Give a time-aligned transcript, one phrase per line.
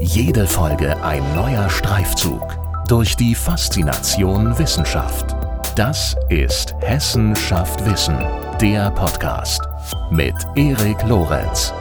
[0.00, 2.56] Jede Folge ein neuer Streifzug
[2.86, 5.34] durch die Faszination Wissenschaft.
[5.74, 8.16] Das ist Hessen schafft Wissen,
[8.60, 9.60] der Podcast
[10.12, 11.72] mit Erik Lorenz.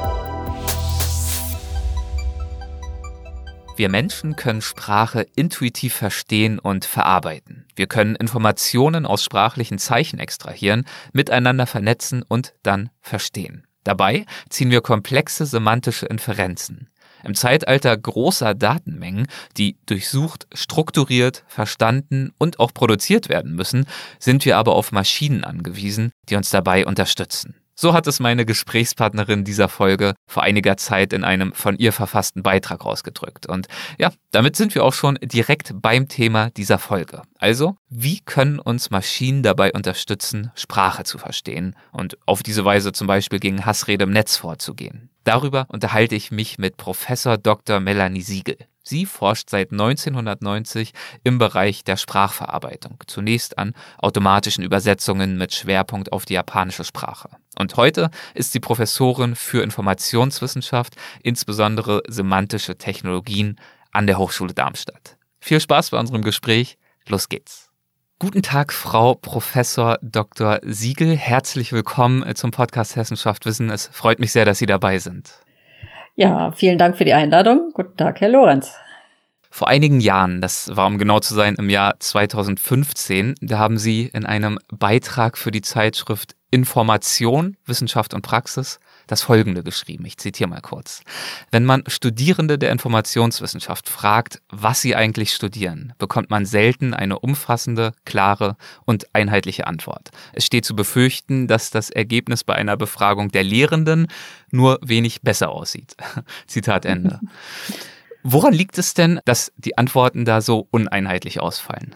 [3.75, 7.67] Wir Menschen können Sprache intuitiv verstehen und verarbeiten.
[7.75, 13.67] Wir können Informationen aus sprachlichen Zeichen extrahieren, miteinander vernetzen und dann verstehen.
[13.83, 16.89] Dabei ziehen wir komplexe semantische Inferenzen.
[17.23, 19.27] Im Zeitalter großer Datenmengen,
[19.57, 23.85] die durchsucht, strukturiert, verstanden und auch produziert werden müssen,
[24.19, 27.55] sind wir aber auf Maschinen angewiesen, die uns dabei unterstützen.
[27.79, 32.41] So hat es meine Gesprächspartnerin dieser Folge vor einiger Zeit in einem von ihr verfassten
[32.41, 33.45] Beitrag ausgedrückt.
[33.45, 33.67] Und
[33.99, 37.21] ja, damit sind wir auch schon direkt beim Thema dieser Folge.
[37.37, 43.05] Also, wie können uns Maschinen dabei unterstützen, Sprache zu verstehen und auf diese Weise zum
[43.05, 45.11] Beispiel gegen Hassrede im Netz vorzugehen?
[45.23, 47.79] Darüber unterhalte ich mich mit Professor Dr.
[47.79, 48.57] Melanie Siegel.
[48.87, 50.93] Sie forscht seit 1990
[51.25, 57.29] im Bereich der Sprachverarbeitung, zunächst an automatischen Übersetzungen mit Schwerpunkt auf die japanische Sprache.
[57.59, 63.59] Und heute ist sie Professorin für Informationswissenschaft, insbesondere semantische Technologien
[63.91, 65.17] an der Hochschule Darmstadt.
[65.41, 66.77] Viel Spaß bei unserem Gespräch.
[67.09, 67.69] Los geht's.
[68.19, 70.59] Guten Tag, Frau Professor Dr.
[70.63, 71.17] Siegel.
[71.17, 73.69] Herzlich willkommen zum Podcast Hessenschaft Wissen.
[73.69, 75.33] Es freut mich sehr, dass Sie dabei sind.
[76.19, 77.69] Ja, vielen Dank für die Einladung.
[77.73, 78.73] Guten Tag, Herr Lorenz.
[79.51, 84.09] Vor einigen Jahren, das war um genau zu sein im Jahr 2015, da haben Sie
[84.11, 90.05] in einem Beitrag für die Zeitschrift Information, Wissenschaft und Praxis das Folgende geschrieben.
[90.05, 91.01] Ich zitiere mal kurz.
[91.51, 97.93] Wenn man Studierende der Informationswissenschaft fragt, was sie eigentlich studieren, bekommt man selten eine umfassende,
[98.05, 100.11] klare und einheitliche Antwort.
[100.33, 104.07] Es steht zu befürchten, dass das Ergebnis bei einer Befragung der Lehrenden
[104.51, 105.95] nur wenig besser aussieht.
[106.47, 107.19] Zitat Ende.
[108.23, 111.95] Woran liegt es denn, dass die Antworten da so uneinheitlich ausfallen?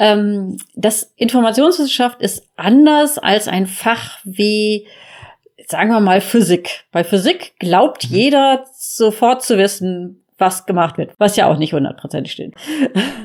[0.00, 4.86] Ähm, das Informationswissenschaft ist anders als ein Fach wie,
[5.68, 6.84] sagen wir mal, Physik.
[6.90, 8.16] Bei Physik glaubt mhm.
[8.16, 12.54] jeder sofort zu wissen, was gemacht wird, was ja auch nicht hundertprozentig stimmt.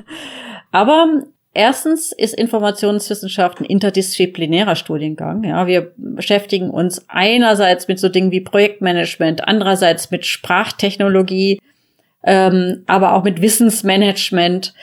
[0.72, 1.24] Aber
[1.58, 5.46] Erstens ist Informationswissenschaft ein interdisziplinärer Studiengang.
[5.46, 11.62] Ja, wir beschäftigen uns einerseits mit so Dingen wie Projektmanagement, andererseits mit Sprachtechnologie,
[12.26, 14.74] ähm, aber auch mit Wissensmanagement.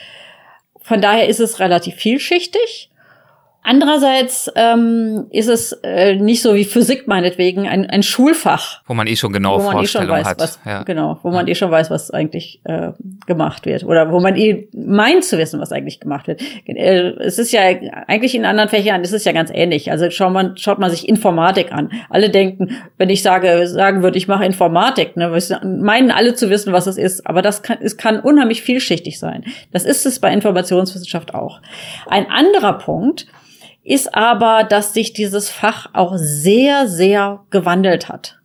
[0.83, 2.89] Von daher ist es relativ vielschichtig.
[3.65, 8.81] Andererseits ähm, ist es äh, nicht so wie Physik meinetwegen ein, ein Schulfach.
[8.87, 10.39] Wo man eh schon genau wo man eh schon weiß, hat.
[10.39, 10.83] Was, ja.
[10.83, 12.91] Genau, wo man eh schon weiß, was eigentlich äh,
[13.25, 13.85] gemacht wird.
[13.85, 16.41] Oder wo man eh meint zu wissen, was eigentlich gemacht wird.
[16.65, 19.91] Äh, es ist ja eigentlich in anderen Fächern ist es ja ganz ähnlich.
[19.91, 21.89] Also schaut man, schaut man sich Informatik an.
[22.09, 25.31] Alle denken, wenn ich sage, sagen würde, ich mache Informatik, ne,
[25.63, 27.25] meinen alle zu wissen, was es ist.
[27.25, 29.45] Aber das kann, es kann unheimlich vielschichtig sein.
[29.71, 31.61] Das ist es bei Informationswissenschaft auch.
[32.07, 33.25] Ein anderer Punkt,
[33.83, 38.39] ist aber, dass sich dieses Fach auch sehr, sehr gewandelt hat.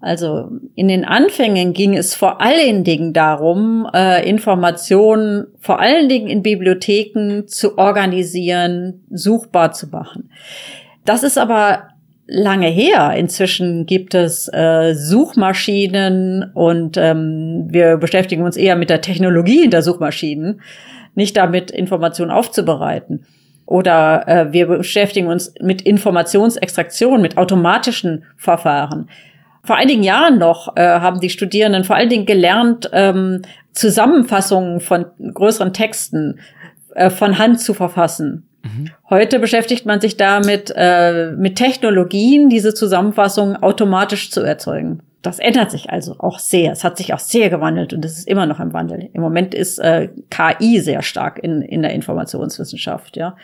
[0.00, 6.28] Also in den Anfängen ging es vor allen Dingen darum, äh, Informationen vor allen Dingen
[6.28, 10.30] in Bibliotheken zu organisieren, suchbar zu machen.
[11.04, 11.88] Das ist aber
[12.26, 13.12] lange her.
[13.14, 19.70] Inzwischen gibt es äh, Suchmaschinen und ähm, wir beschäftigen uns eher mit der Technologie in
[19.70, 20.62] der Suchmaschinen,
[21.14, 23.26] nicht damit, Informationen aufzubereiten.
[23.70, 29.08] Oder äh, wir beschäftigen uns mit Informationsextraktion, mit automatischen Verfahren.
[29.62, 35.06] Vor einigen Jahren noch äh, haben die Studierenden vor allen Dingen gelernt, ähm, Zusammenfassungen von
[35.32, 36.40] größeren Texten
[36.96, 38.48] äh, von Hand zu verfassen.
[38.64, 38.90] Mhm.
[39.08, 45.70] Heute beschäftigt man sich damit, äh, mit Technologien, diese Zusammenfassungen automatisch zu erzeugen das ändert
[45.70, 46.72] sich also auch sehr.
[46.72, 49.10] Es hat sich auch sehr gewandelt und es ist immer noch im Wandel.
[49.12, 53.36] Im Moment ist äh, KI sehr stark in, in der Informationswissenschaft, ja.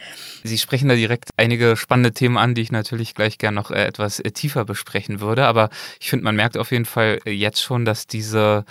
[0.43, 3.85] Sie sprechen da direkt einige spannende Themen an, die ich natürlich gleich gern noch äh,
[3.85, 5.47] etwas äh, tiefer besprechen würde.
[5.47, 5.69] Aber
[6.01, 8.65] ich finde, man merkt auf jeden Fall äh, jetzt schon, dass diese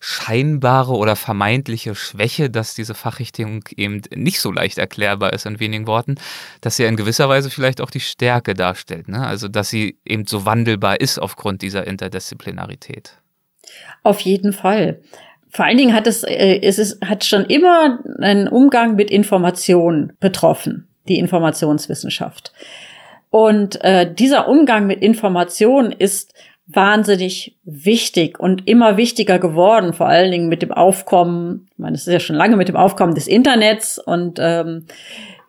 [0.00, 5.86] scheinbare oder vermeintliche Schwäche, dass diese Fachrichtung eben nicht so leicht erklärbar ist in wenigen
[5.86, 6.14] Worten,
[6.62, 9.08] dass sie in gewisser Weise vielleicht auch die Stärke darstellt.
[9.08, 9.24] Ne?
[9.24, 13.18] Also dass sie eben so wandelbar ist aufgrund dieser Interdisziplinarität.
[14.02, 15.00] Auf jeden Fall.
[15.50, 20.12] Vor allen Dingen hat es, äh, es ist, hat schon immer einen Umgang mit Informationen
[20.18, 22.52] betroffen, die Informationswissenschaft.
[23.28, 26.34] Und äh, dieser Umgang mit Informationen ist
[26.72, 32.06] wahnsinnig wichtig und immer wichtiger geworden, vor allen Dingen mit dem Aufkommen, ich meine, es
[32.06, 34.86] ist ja schon lange mit dem Aufkommen des Internets und ähm,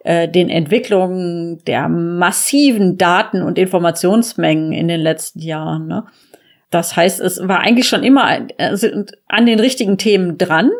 [0.03, 5.87] äh, den Entwicklungen der massiven Daten- und Informationsmengen in den letzten Jahren.
[5.87, 6.05] Ne?
[6.71, 8.47] Das heißt, es war eigentlich schon immer
[9.27, 10.71] an den richtigen Themen dran,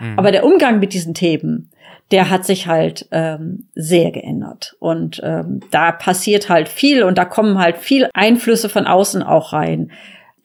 [0.00, 0.18] mhm.
[0.18, 1.70] aber der Umgang mit diesen Themen,
[2.12, 4.76] der hat sich halt ähm, sehr geändert.
[4.78, 9.52] Und ähm, da passiert halt viel und da kommen halt viel Einflüsse von außen auch
[9.52, 9.90] rein.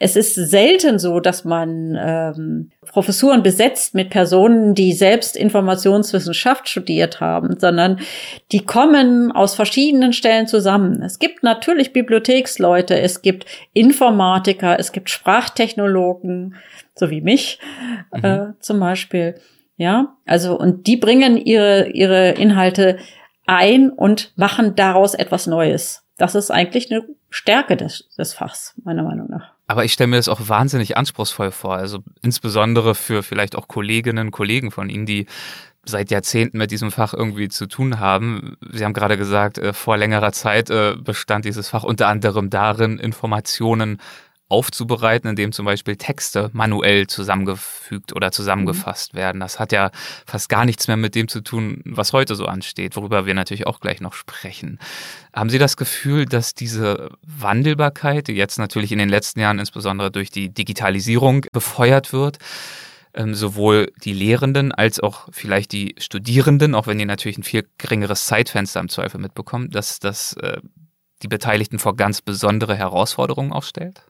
[0.04, 7.20] Es ist selten so, dass man ähm, Professuren besetzt mit Personen, die selbst Informationswissenschaft studiert
[7.20, 8.00] haben, sondern
[8.52, 11.04] die kommen aus verschiedenen Stellen zusammen.
[11.04, 16.56] Es gibt natürlich Bibliotheksleute, es gibt Informatiker, es gibt Sprachtechnologen,
[16.96, 17.60] so wie mich
[18.12, 18.26] mhm.
[18.26, 19.36] äh, zum Beispiel.
[19.78, 23.00] Ja, also und die bringen ihre ihre Inhalte
[23.46, 26.04] ein und machen daraus etwas Neues.
[26.18, 29.54] Das ist eigentlich eine Stärke des, des Fachs, meiner Meinung nach.
[29.68, 31.76] Aber ich stelle mir das auch wahnsinnig anspruchsvoll vor.
[31.76, 35.26] Also insbesondere für vielleicht auch Kolleginnen und Kollegen von Ihnen, die
[35.84, 38.56] seit Jahrzehnten mit diesem Fach irgendwie zu tun haben.
[38.72, 43.00] Sie haben gerade gesagt, äh, vor längerer Zeit äh, bestand dieses Fach unter anderem darin,
[43.00, 44.00] Informationen
[44.52, 49.18] aufzubereiten, indem zum Beispiel Texte manuell zusammengefügt oder zusammengefasst mhm.
[49.18, 49.42] werden.
[49.42, 49.92] Das hat ja
[50.26, 53.66] fast gar nichts mehr mit dem zu tun, was heute so ansteht, worüber wir natürlich
[53.68, 54.80] auch gleich noch sprechen.
[55.34, 60.12] Haben Sie das Gefühl, dass diese Wandelbarkeit, die jetzt natürlich in den letzten Jahren insbesondere
[60.12, 62.38] durch die Digitalisierung befeuert wird,
[63.14, 67.68] ähm, sowohl die Lehrenden als auch vielleicht die Studierenden, auch wenn die natürlich ein viel
[67.78, 70.62] geringeres Zeitfenster im Zweifel mitbekommen, dass das äh,
[71.22, 74.04] die Beteiligten vor ganz besondere Herausforderungen aufstellt?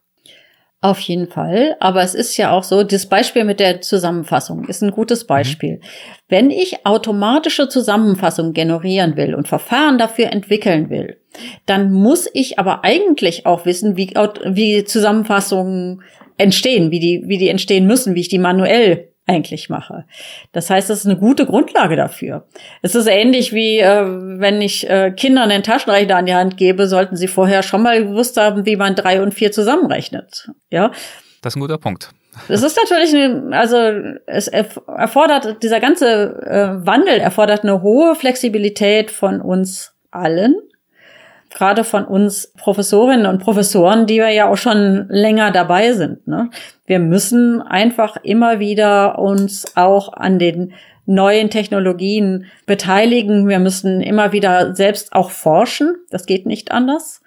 [0.84, 1.76] Auf jeden Fall.
[1.80, 5.76] Aber es ist ja auch so, das Beispiel mit der Zusammenfassung ist ein gutes Beispiel.
[5.76, 5.82] Mhm.
[6.28, 11.18] Wenn ich automatische Zusammenfassung generieren will und Verfahren dafür entwickeln will,
[11.68, 16.02] dann muss ich aber eigentlich auch wissen, wie, wie Zusammenfassungen
[16.38, 20.06] entstehen, wie die, wie die entstehen müssen, wie ich die manuell eigentlich mache.
[20.52, 22.48] Das heißt, das ist eine gute Grundlage dafür.
[22.82, 26.88] Es ist ähnlich wie, äh, wenn ich äh, Kindern einen Taschenrechner an die Hand gebe,
[26.88, 30.50] sollten sie vorher schon mal gewusst haben, wie man drei und vier zusammenrechnet.
[30.70, 30.92] Ja.
[31.42, 32.10] Das ist ein guter Punkt.
[32.48, 33.76] Das ist natürlich, eine, also
[34.26, 40.56] es erfordert, dieser ganze äh, Wandel erfordert eine hohe Flexibilität von uns allen
[41.54, 46.28] gerade von uns Professorinnen und Professoren, die wir ja auch schon länger dabei sind.
[46.28, 46.50] Ne?
[46.86, 50.74] Wir müssen einfach immer wieder uns auch an den
[51.06, 53.48] neuen Technologien beteiligen.
[53.48, 55.96] Wir müssen immer wieder selbst auch forschen.
[56.10, 57.22] Das geht nicht anders.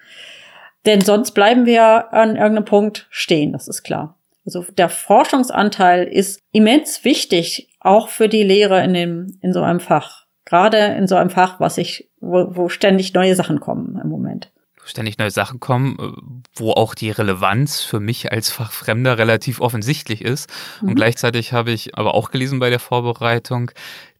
[0.86, 4.18] Denn sonst bleiben wir an irgendeinem Punkt stehen, das ist klar.
[4.44, 9.80] Also der Forschungsanteil ist immens wichtig, auch für die Lehre in, dem, in so einem
[9.80, 10.23] Fach.
[10.54, 14.52] Gerade in so einem Fach, was ich, wo, wo ständig neue Sachen kommen im Moment
[14.86, 16.12] ständig neue Sachen kommen, äh,
[16.54, 20.50] wo auch die Relevanz für mich als Fachfremder relativ offensichtlich ist.
[20.82, 20.90] Mhm.
[20.90, 23.70] Und gleichzeitig habe ich aber auch gelesen bei der Vorbereitung,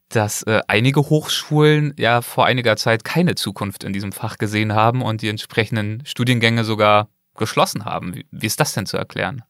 [0.09, 5.03] dass äh, einige Hochschulen ja vor einiger Zeit keine Zukunft in diesem Fach gesehen haben
[5.03, 8.15] und die entsprechenden Studiengänge sogar geschlossen haben.
[8.15, 9.43] Wie, wie ist das denn zu erklären?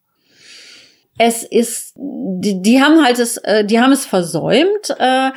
[1.18, 5.30] Es ist, die, die haben halt es, äh, die haben es versäumt, äh,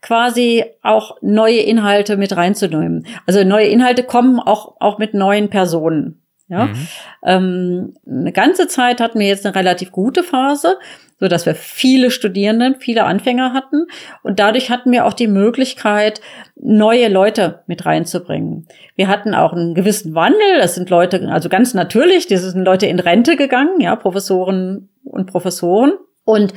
[0.00, 3.06] quasi auch neue Inhalte mit reinzunehmen.
[3.26, 6.20] Also neue Inhalte kommen auch, auch mit neuen Personen.
[6.48, 6.88] Ja, mhm.
[7.24, 10.78] ähm, eine ganze Zeit hatten wir jetzt eine relativ gute Phase,
[11.20, 13.86] so dass wir viele Studierenden, viele Anfänger hatten
[14.24, 16.20] und dadurch hatten wir auch die Möglichkeit,
[16.56, 18.66] neue Leute mit reinzubringen.
[18.96, 20.58] Wir hatten auch einen gewissen Wandel.
[20.58, 25.26] Das sind Leute, also ganz natürlich, das sind Leute in Rente gegangen, ja, Professoren und
[25.26, 25.92] Professoren
[26.24, 26.52] und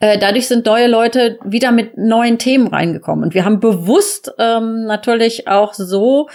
[0.00, 3.24] äh, dadurch sind neue Leute wieder mit neuen Themen reingekommen.
[3.24, 6.28] Und wir haben bewusst ähm, natürlich auch so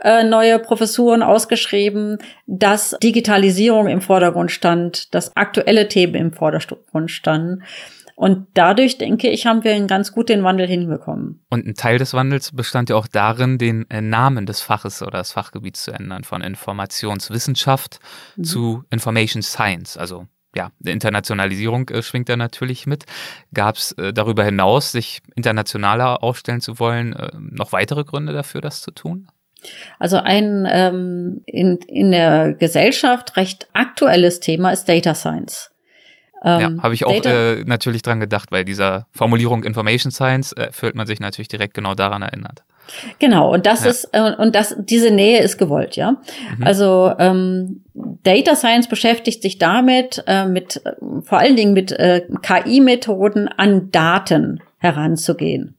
[0.00, 7.62] äh, neue Professuren ausgeschrieben, dass Digitalisierung im Vordergrund stand, dass aktuelle Themen im Vordergrund standen.
[8.14, 11.44] Und dadurch, denke ich, haben wir einen ganz gut den Wandel hinbekommen.
[11.50, 15.18] Und ein Teil des Wandels bestand ja auch darin, den äh, Namen des Faches oder
[15.18, 18.00] des Fachgebiets zu ändern, von Informationswissenschaft
[18.36, 18.44] mhm.
[18.44, 23.04] zu Information Science, also ja, Internationalisierung äh, schwingt da natürlich mit.
[23.54, 28.60] Gab es äh, darüber hinaus, sich internationaler aufstellen zu wollen, äh, noch weitere Gründe dafür,
[28.60, 29.28] das zu tun?
[29.98, 35.70] Also ein ähm, in, in der Gesellschaft recht aktuelles Thema ist Data Science.
[36.44, 40.72] Ähm, ja, habe ich auch äh, natürlich dran gedacht, weil dieser Formulierung Information Science äh,
[40.72, 42.64] fühlt man sich natürlich direkt genau daran erinnert.
[43.18, 43.90] Genau, und das ja.
[43.90, 46.12] ist äh, und das diese Nähe ist gewollt, ja.
[46.12, 46.64] Mhm.
[46.64, 52.22] Also ähm, Data Science beschäftigt sich damit, äh, mit äh, vor allen Dingen mit äh,
[52.42, 55.76] KI-Methoden an Daten heranzugehen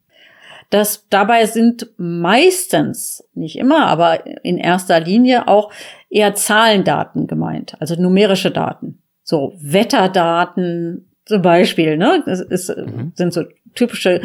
[0.74, 5.72] dass dabei sind meistens, nicht immer, aber in erster Linie auch
[6.10, 8.98] eher Zahlendaten gemeint, also numerische Daten.
[9.22, 12.24] So Wetterdaten zum Beispiel, ne?
[12.26, 13.12] Das ist, mhm.
[13.14, 13.44] sind so
[13.76, 14.22] typische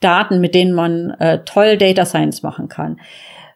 [0.00, 3.00] Daten, mit denen man äh, toll Data Science machen kann.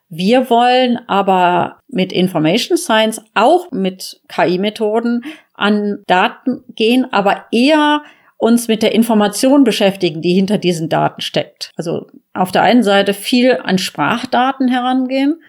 [0.08, 5.24] Wir wollen aber mit Information Science auch mit KI-Methoden
[5.54, 8.02] an Daten gehen, aber eher
[8.36, 11.72] uns mit der Information beschäftigen, die hinter diesen Daten steckt.
[11.76, 15.40] Also auf der einen Seite viel an Sprachdaten herangehen,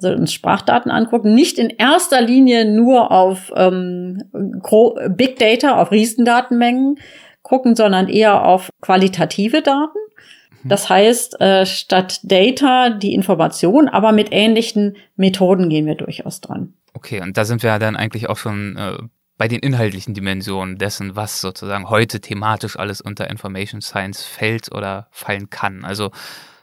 [0.00, 4.22] also uns Sprachdaten angucken, nicht in erster Linie nur auf ähm,
[5.16, 7.00] Big Data, auf Riesendatenmengen
[7.42, 9.98] gucken, sondern eher auf qualitative Daten.
[10.62, 10.68] Mhm.
[10.68, 16.74] Das heißt, äh, statt Data die Information, aber mit ähnlichen Methoden gehen wir durchaus dran.
[16.94, 18.98] Okay, und da sind wir ja dann eigentlich auch schon äh,
[19.36, 25.06] bei den inhaltlichen Dimensionen dessen, was sozusagen heute thematisch alles unter Information Science fällt oder
[25.12, 25.84] fallen kann.
[25.84, 26.10] Also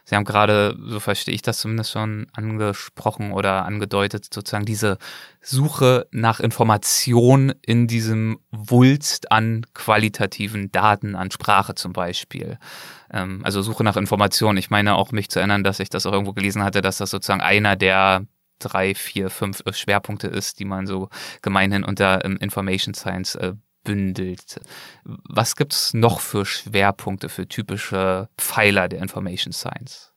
[0.08, 4.98] Sie haben gerade, so verstehe ich das zumindest schon, angesprochen oder angedeutet, sozusagen diese
[5.40, 12.56] Suche nach Information in diesem Wulst an qualitativen Daten, an Sprache zum Beispiel.
[13.16, 14.56] Ähm, also Suche nach Information.
[14.56, 17.10] Ich meine auch mich zu erinnern, dass ich das auch irgendwo gelesen hatte, dass das
[17.10, 18.26] sozusagen einer der
[18.58, 21.08] drei, vier, fünf Schwerpunkte ist, die man so
[21.42, 23.52] gemeinhin unter ähm, Information Science äh,
[23.84, 24.60] bündelt.
[25.04, 30.12] Was gibt es noch für Schwerpunkte, für typische Pfeiler der Information Science?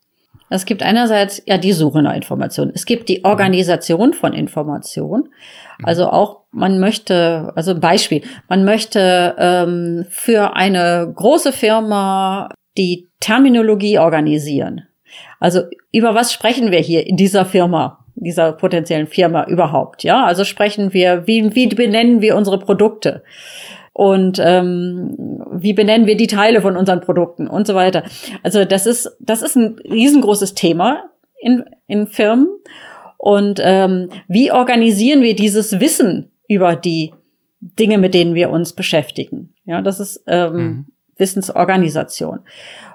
[0.50, 2.72] Es gibt einerseits ja die Suche nach Informationen.
[2.74, 5.30] Es gibt die Organisation von Information.
[5.78, 5.86] Mhm.
[5.86, 13.08] Also auch man möchte, also ein Beispiel, man möchte ähm, für eine große Firma die
[13.20, 14.84] Terminologie organisieren.
[15.40, 15.62] Also
[15.92, 18.00] über was sprechen wir hier in dieser Firma?
[18.22, 20.04] dieser potenziellen Firma überhaupt.
[20.04, 23.24] Ja, also sprechen wir, wie, wie benennen wir unsere Produkte?
[23.94, 25.16] Und ähm,
[25.52, 28.04] wie benennen wir die Teile von unseren Produkten und so weiter.
[28.44, 31.10] Also das ist, das ist ein riesengroßes Thema
[31.42, 32.48] in, in Firmen.
[33.18, 37.14] Und ähm, wie organisieren wir dieses Wissen über die
[37.60, 39.54] Dinge, mit denen wir uns beschäftigen?
[39.66, 40.86] Ja, das ist ähm, mhm.
[41.20, 42.40] Wissensorganisation.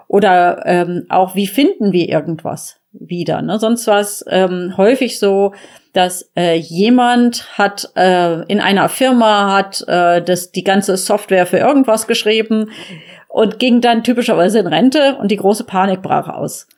[0.09, 2.81] Oder ähm, auch, wie finden wir irgendwas?
[2.95, 3.43] wieder.
[3.43, 3.59] Ne?
[3.59, 5.53] Sonst war es ähm, häufig so,
[5.93, 11.59] dass äh, jemand hat äh, in einer Firma hat äh, das die ganze Software für
[11.59, 12.71] irgendwas geschrieben
[13.29, 16.69] und ging dann typischerweise in Rente und die große Panik brach aus.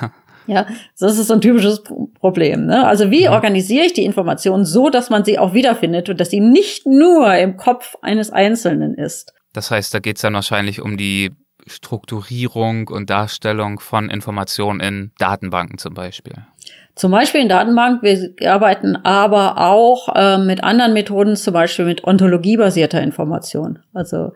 [0.48, 0.66] Ja,
[0.98, 1.84] das ist so ein typisches
[2.18, 2.66] Problem.
[2.66, 2.84] Ne?
[2.84, 6.40] Also wie organisiere ich die Informationen so, dass man sie auch wiederfindet und dass sie
[6.40, 9.34] nicht nur im Kopf eines Einzelnen ist?
[9.52, 11.32] Das heißt, da geht es dann wahrscheinlich um die
[11.66, 16.34] Strukturierung und Darstellung von Informationen in Datenbanken zum Beispiel?
[16.94, 18.34] Zum Beispiel in Datenbanken.
[18.36, 23.78] Wir arbeiten aber auch äh, mit anderen Methoden, zum Beispiel mit ontologiebasierter Information.
[23.94, 24.32] Also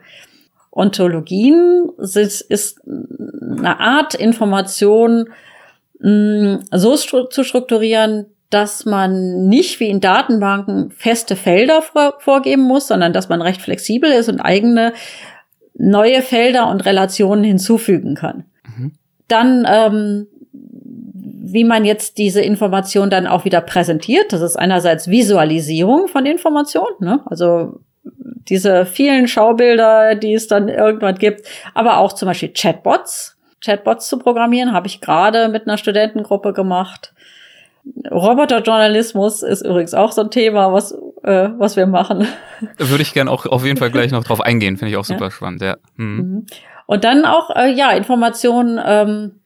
[0.70, 5.28] Ontologien ist, ist eine Art Information
[6.00, 12.62] mh, so stru zu strukturieren, dass man nicht wie in Datenbanken feste Felder vor, vorgeben
[12.62, 14.92] muss, sondern dass man recht flexibel ist und eigene
[15.74, 18.44] neue Felder und Relationen hinzufügen kann.
[18.76, 18.92] Mhm.
[19.28, 26.08] Dann, ähm, wie man jetzt diese Information dann auch wieder präsentiert, das ist einerseits Visualisierung
[26.08, 27.20] von Informationen, ne?
[27.26, 27.80] also
[28.48, 33.36] diese vielen Schaubilder, die es dann irgendwann gibt, aber auch zum Beispiel Chatbots.
[33.64, 37.14] Chatbots zu programmieren, habe ich gerade mit einer Studentengruppe gemacht.
[38.11, 42.26] Roboterjournalismus ist übrigens auch so ein Thema, was, äh, was wir machen.
[42.78, 45.26] Würde ich gerne auch auf jeden Fall gleich noch drauf eingehen, finde ich auch super
[45.26, 45.31] ja.
[45.31, 45.76] spannend, ja.
[45.97, 46.16] Hm.
[46.16, 46.47] Mhm.
[46.87, 49.40] Und dann auch, äh, ja, Informationen ähm,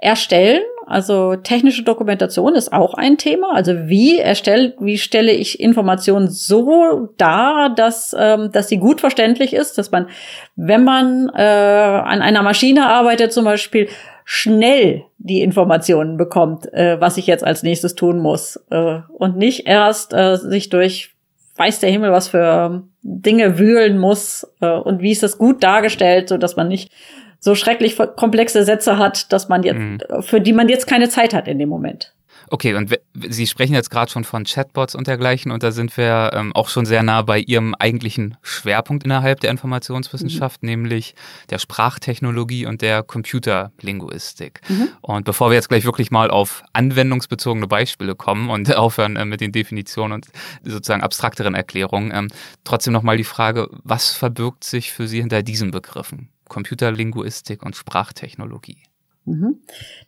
[0.00, 0.62] erstellen.
[0.86, 3.52] Also technische Dokumentation ist auch ein Thema.
[3.54, 9.52] Also wie erstellt, wie stelle ich Informationen so dar, dass, ähm, dass sie gut verständlich
[9.52, 10.08] ist, dass man,
[10.56, 13.88] wenn man äh, an einer Maschine arbeitet zum Beispiel,
[14.30, 18.62] schnell die Informationen bekommt, äh, was ich jetzt als nächstes tun muss.
[18.68, 21.14] Äh, und nicht erst äh, sich durch
[21.56, 26.28] weiß der Himmel, was für Dinge wühlen muss äh, und wie ist das gut dargestellt,
[26.28, 26.92] so dass man nicht
[27.40, 29.98] so schrecklich komplexe Sätze hat, dass man jetzt, mhm.
[30.20, 32.12] für die man jetzt keine Zeit hat in dem Moment.
[32.50, 36.30] Okay, und Sie sprechen jetzt gerade schon von Chatbots und dergleichen und da sind wir
[36.32, 40.68] ähm, auch schon sehr nah bei Ihrem eigentlichen Schwerpunkt innerhalb der Informationswissenschaft, mhm.
[40.68, 41.14] nämlich
[41.50, 44.60] der Sprachtechnologie und der Computerlinguistik.
[44.68, 44.88] Mhm.
[45.00, 49.40] Und bevor wir jetzt gleich wirklich mal auf anwendungsbezogene Beispiele kommen und aufhören äh, mit
[49.40, 50.26] den Definitionen und
[50.62, 52.28] sozusagen abstrakteren Erklärungen, ähm,
[52.64, 56.30] trotzdem nochmal die Frage, was verbirgt sich für Sie hinter diesen Begriffen?
[56.48, 58.87] Computerlinguistik und Sprachtechnologie.
[59.28, 59.58] Mhm.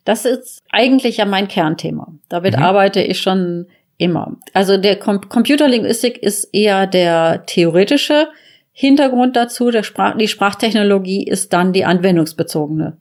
[0.03, 2.13] Das ist eigentlich ja mein Kernthema.
[2.29, 2.63] Damit mhm.
[2.63, 4.37] arbeite ich schon immer.
[4.53, 8.27] Also der Com Computerlinguistik ist eher der theoretische
[8.71, 9.71] Hintergrund dazu.
[9.71, 12.97] Der Sprach die Sprachtechnologie ist dann die anwendungsbezogene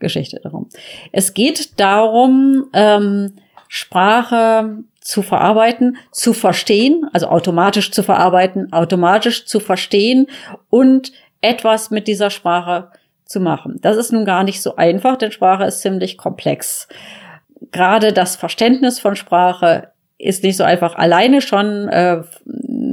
[0.00, 0.68] Geschichte darum.
[1.12, 3.34] Es geht darum, ähm,
[3.68, 10.26] Sprache zu verarbeiten, zu verstehen, also automatisch zu verarbeiten, automatisch zu verstehen
[10.70, 12.90] und etwas mit dieser Sprache
[13.24, 13.78] zu machen.
[13.80, 16.88] Das ist nun gar nicht so einfach, denn Sprache ist ziemlich komplex.
[17.72, 19.88] gerade das Verständnis von Sprache
[20.18, 21.88] ist nicht so einfach alleine schon.
[21.88, 22.22] Äh,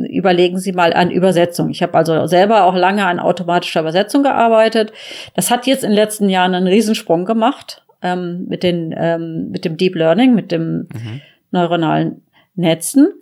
[0.09, 1.69] überlegen Sie mal an Übersetzung.
[1.69, 4.91] Ich habe also selber auch lange an automatischer Übersetzung gearbeitet.
[5.35, 9.65] Das hat jetzt in den letzten Jahren einen Riesensprung gemacht ähm, mit, den, ähm, mit
[9.65, 11.21] dem Deep Learning, mit dem mhm.
[11.51, 12.23] neuronalen
[12.55, 13.13] Netzen.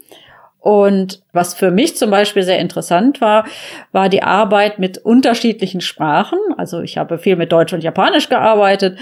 [0.59, 3.45] Und was für mich zum Beispiel sehr interessant war,
[3.91, 6.39] war die Arbeit mit unterschiedlichen Sprachen.
[6.57, 8.97] Also ich habe viel mit Deutsch und Japanisch gearbeitet.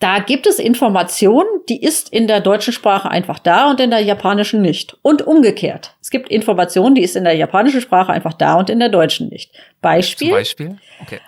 [0.00, 4.00] Da gibt es Information, die ist in der deutschen Sprache einfach da und in der
[4.00, 4.96] japanischen nicht.
[5.02, 5.94] Und umgekehrt.
[6.00, 9.28] Es gibt Information, die ist in der japanischen Sprache einfach da und in der deutschen
[9.28, 9.52] nicht.
[9.80, 10.30] Beispiel.
[10.30, 10.76] Zum Beispiel?
[11.02, 11.20] Okay.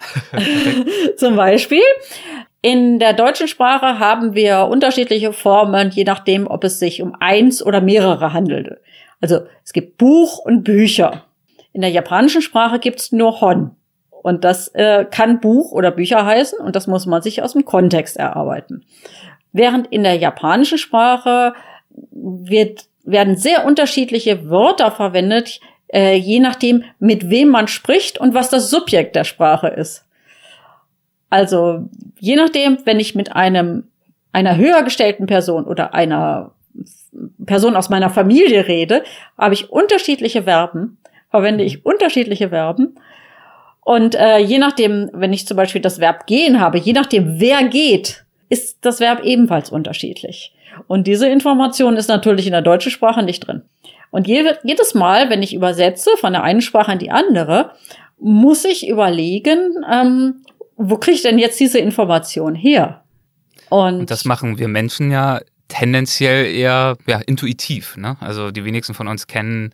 [1.16, 1.82] zum Beispiel.
[2.62, 7.64] In der deutschen Sprache haben wir unterschiedliche Formen, je nachdem, ob es sich um eins
[7.64, 8.80] oder mehrere handelt.
[9.24, 11.24] Also es gibt Buch und Bücher.
[11.72, 13.70] In der japanischen Sprache gibt es nur Hon.
[14.10, 17.64] Und das äh, kann Buch oder Bücher heißen und das muss man sich aus dem
[17.64, 18.84] Kontext erarbeiten.
[19.50, 21.54] Während in der japanischen Sprache
[22.10, 28.50] wird, werden sehr unterschiedliche Wörter verwendet, äh, je nachdem, mit wem man spricht und was
[28.50, 30.04] das Subjekt der Sprache ist.
[31.30, 31.88] Also
[32.18, 33.84] je nachdem, wenn ich mit einem
[34.32, 36.50] einer höher gestellten Person oder einer
[37.46, 39.04] Person aus meiner Familie rede,
[39.38, 40.98] habe ich unterschiedliche Verben,
[41.30, 42.96] verwende ich unterschiedliche Verben.
[43.82, 47.64] Und äh, je nachdem, wenn ich zum Beispiel das Verb gehen habe, je nachdem, wer
[47.68, 50.54] geht, ist das Verb ebenfalls unterschiedlich.
[50.86, 53.62] Und diese Information ist natürlich in der deutschen Sprache nicht drin.
[54.10, 57.72] Und jedes Mal, wenn ich übersetze von der einen Sprache in die andere,
[58.18, 60.44] muss ich überlegen, ähm,
[60.76, 63.02] wo kriege ich denn jetzt diese Information her?
[63.70, 67.96] Und, Und das machen wir Menschen ja tendenziell eher ja, intuitiv.
[67.96, 68.16] Ne?
[68.20, 69.72] Also die wenigsten von uns kennen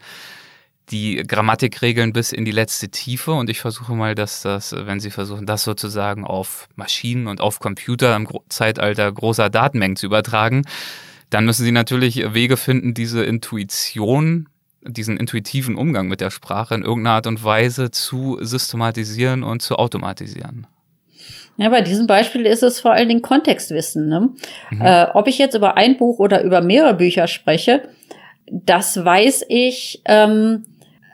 [0.91, 5.11] die Grammatikregeln bis in die letzte Tiefe und ich versuche mal, dass das, wenn Sie
[5.11, 10.65] versuchen, das sozusagen auf Maschinen und auf Computer im Zeitalter großer Datenmengen zu übertragen,
[11.31, 14.49] dann müssen Sie natürlich Wege finden, diese Intuition,
[14.83, 19.77] diesen intuitiven Umgang mit der Sprache in irgendeiner Art und Weise zu systematisieren und zu
[19.77, 20.67] automatisieren.
[21.57, 24.09] Ja, bei diesem Beispiel ist es vor allen Dingen Kontextwissen.
[24.09, 24.31] Ne?
[24.71, 24.81] Mhm.
[24.81, 27.83] Äh, ob ich jetzt über ein Buch oder über mehrere Bücher spreche,
[28.51, 30.65] das weiß ich, ähm,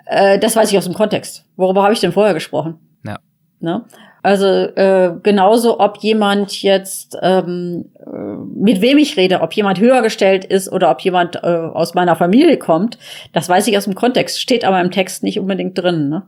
[0.07, 1.45] äh, das weiß ich aus dem Kontext.
[1.57, 2.79] Worüber habe ich denn vorher gesprochen?
[3.05, 3.19] Ja.
[3.61, 3.85] Ne?
[4.27, 8.11] Also äh, genauso, ob jemand jetzt ähm, äh,
[8.57, 12.17] mit wem ich rede, ob jemand höher gestellt ist oder ob jemand äh, aus meiner
[12.17, 12.99] Familie kommt,
[13.33, 16.09] das weiß ich aus dem Kontext, steht aber im Text nicht unbedingt drin.
[16.09, 16.23] Ne?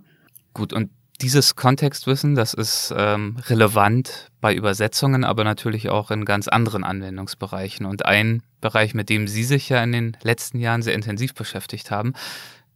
[0.54, 6.46] Gut, und dieses Kontextwissen, das ist ähm, relevant bei Übersetzungen, aber natürlich auch in ganz
[6.46, 7.86] anderen Anwendungsbereichen.
[7.86, 11.90] Und ein Bereich, mit dem Sie sich ja in den letzten Jahren sehr intensiv beschäftigt
[11.90, 12.12] haben,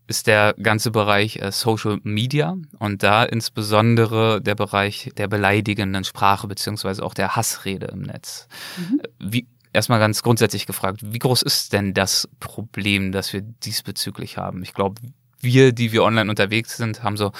[0.08, 6.48] ist der ganze Bereich äh, Social Media und da insbesondere der Bereich der beleidigenden Sprache
[6.48, 8.48] beziehungsweise auch der Hassrede im Netz.
[8.76, 9.00] Mhm.
[9.20, 14.62] Wie, erstmal ganz grundsätzlich gefragt, wie groß ist denn das Problem, das wir diesbezüglich haben?
[14.62, 15.00] Ich glaube,
[15.40, 17.32] wir, die wir online unterwegs sind, haben so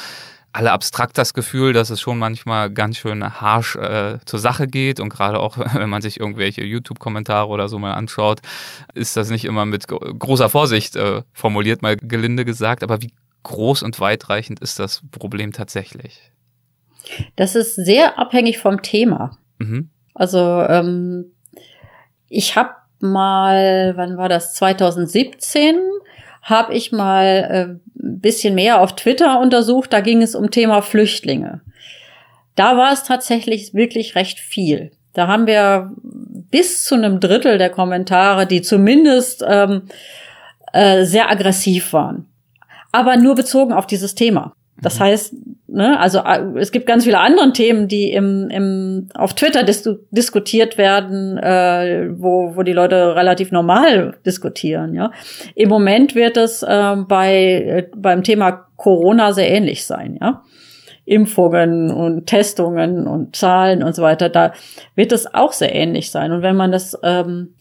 [0.53, 5.01] alle abstrakt das Gefühl, dass es schon manchmal ganz schön harsh äh, zur Sache geht
[5.01, 8.41] und gerade auch, wenn man sich irgendwelche YouTube-Kommentare oder so mal anschaut,
[8.95, 12.83] ist das nicht immer mit großer Vorsicht äh, formuliert, mal gelinde gesagt.
[12.83, 13.13] Aber wie
[13.43, 16.21] groß und weitreichend ist das Problem tatsächlich?
[17.37, 19.39] Das ist sehr abhängig vom Thema.
[19.59, 19.91] Mhm.
[20.15, 21.33] Also ähm,
[22.29, 24.55] ich habe mal, wann war das?
[24.55, 25.77] 2017
[26.43, 29.93] habe ich mal äh, bisschen mehr auf Twitter untersucht.
[29.93, 31.61] Da ging es um Thema Flüchtlinge.
[32.55, 34.91] Da war es tatsächlich wirklich recht viel.
[35.15, 35.93] Da haben wir
[36.51, 39.83] bis zu einem Drittel der Kommentare, die zumindest ähm,
[40.73, 42.27] äh, sehr aggressiv waren.
[42.93, 44.55] Aber nur bezogen auf dieses Thema.
[44.81, 45.05] Das mhm.
[45.05, 45.35] heißt,
[45.73, 49.89] ne, also äh, es gibt ganz viele andere Themen, die im, im auf Twitter dis
[50.11, 54.95] diskutiert werden, äh, wo, wo die Leute relativ normal diskutieren.
[54.95, 55.11] Ja,
[55.55, 60.19] im Moment wird es äh, bei äh, beim Thema Corona sehr ähnlich sein.
[60.21, 60.43] Ja,
[61.05, 64.53] Impfungen und Testungen und Zahlen und so weiter, da
[64.95, 66.31] wird es auch sehr ähnlich sein.
[66.33, 67.55] Und wenn man das ähm,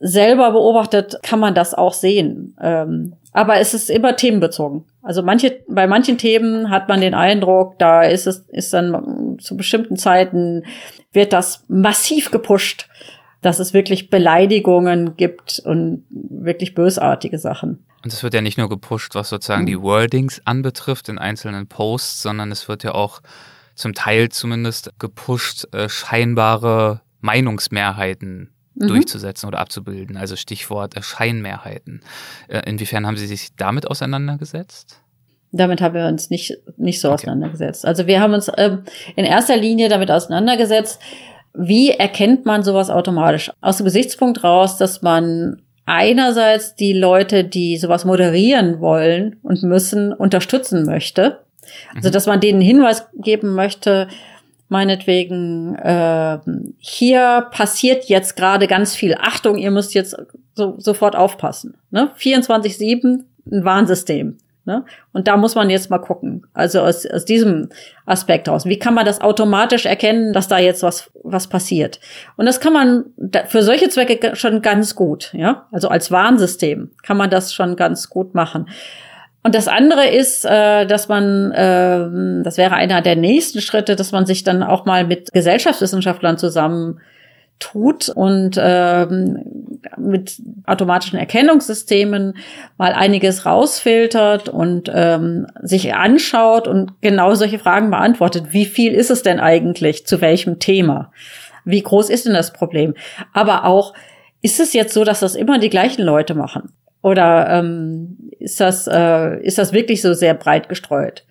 [0.00, 2.56] selber beobachtet, kann man das auch sehen.
[2.60, 4.84] Ähm, aber es ist immer themenbezogen.
[5.02, 9.56] Also manche, bei manchen Themen hat man den Eindruck, da ist es, ist dann zu
[9.56, 10.62] bestimmten Zeiten
[11.12, 12.88] wird das massiv gepusht,
[13.42, 17.84] dass es wirklich Beleidigungen gibt und wirklich bösartige Sachen.
[18.04, 22.22] Und es wird ja nicht nur gepusht, was sozusagen die Wordings anbetrifft in einzelnen Posts,
[22.22, 23.20] sondern es wird ja auch
[23.74, 28.88] zum Teil zumindest gepusht, äh, scheinbare Meinungsmehrheiten mhm.
[28.88, 30.16] durchzusetzen oder abzubilden.
[30.16, 32.00] Also Stichwort Scheinmehrheiten.
[32.48, 35.00] Äh, inwiefern haben Sie sich damit auseinandergesetzt?
[35.52, 37.14] Damit haben wir uns nicht, nicht so okay.
[37.14, 37.86] auseinandergesetzt.
[37.86, 38.84] Also wir haben uns ähm,
[39.14, 41.00] in erster Linie damit auseinandergesetzt,
[41.56, 43.52] wie erkennt man sowas automatisch?
[43.60, 50.12] Aus dem Gesichtspunkt raus, dass man einerseits die Leute, die sowas moderieren wollen und müssen,
[50.12, 51.40] unterstützen möchte.
[51.94, 52.12] Also, mhm.
[52.12, 54.08] dass man denen Hinweis geben möchte,
[54.74, 56.38] meinetwegen, äh,
[56.78, 59.16] hier passiert jetzt gerade ganz viel.
[59.20, 60.16] Achtung, ihr müsst jetzt
[60.56, 61.76] so, sofort aufpassen.
[61.92, 62.10] Ne?
[62.18, 64.36] 24-7, ein Warnsystem.
[64.64, 64.84] Ne?
[65.12, 66.48] Und da muss man jetzt mal gucken.
[66.54, 67.68] Also aus, aus diesem
[68.04, 68.64] Aspekt raus.
[68.64, 72.00] Wie kann man das automatisch erkennen, dass da jetzt was, was passiert?
[72.36, 73.04] Und das kann man
[73.46, 75.68] für solche Zwecke schon ganz gut, ja.
[75.70, 78.68] Also als Warnsystem kann man das schon ganz gut machen.
[79.44, 84.10] Und das andere ist, äh, dass man, äh, das wäre einer der nächsten Schritte, dass
[84.10, 86.98] man sich dann auch mal mit Gesellschaftswissenschaftlern zusammen
[87.58, 92.38] tut und ähm, mit automatischen Erkennungssystemen
[92.78, 98.46] mal einiges rausfiltert und ähm, sich anschaut und genau solche Fragen beantwortet.
[98.50, 100.06] Wie viel ist es denn eigentlich?
[100.06, 101.12] Zu welchem Thema?
[101.66, 102.94] Wie groß ist denn das Problem?
[103.34, 103.92] Aber auch,
[104.40, 106.72] ist es jetzt so, dass das immer die gleichen Leute machen?
[107.04, 111.24] Oder ähm, ist das äh, ist das wirklich so sehr breit gestreut?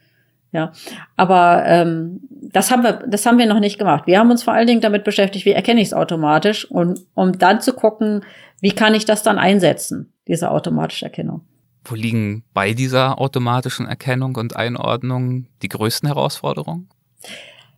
[0.52, 0.72] Ja,
[1.18, 4.06] aber ähm, das haben wir, das haben wir noch nicht gemacht.
[4.06, 7.38] Wir haben uns vor allen Dingen damit beschäftigt, wie erkenne ich es automatisch und um
[7.40, 8.24] dann zu gucken,
[8.62, 11.42] wie kann ich das dann einsetzen, diese automatische Erkennung.
[11.84, 16.88] Wo liegen bei dieser automatischen Erkennung und Einordnung die größten Herausforderungen?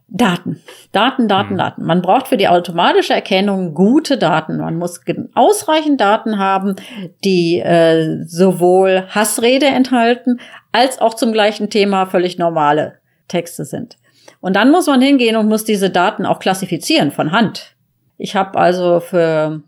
[0.07, 1.57] Daten, Daten, Daten, hm.
[1.57, 1.85] Daten.
[1.85, 4.57] Man braucht für die automatische Erkennung gute Daten.
[4.57, 5.01] Man muss
[5.33, 6.75] ausreichend Daten haben,
[7.23, 10.39] die äh, sowohl Hassrede enthalten,
[10.71, 13.97] als auch zum gleichen Thema völlig normale Texte sind.
[14.41, 17.75] Und dann muss man hingehen und muss diese Daten auch klassifizieren von Hand.
[18.17, 19.61] Ich habe also für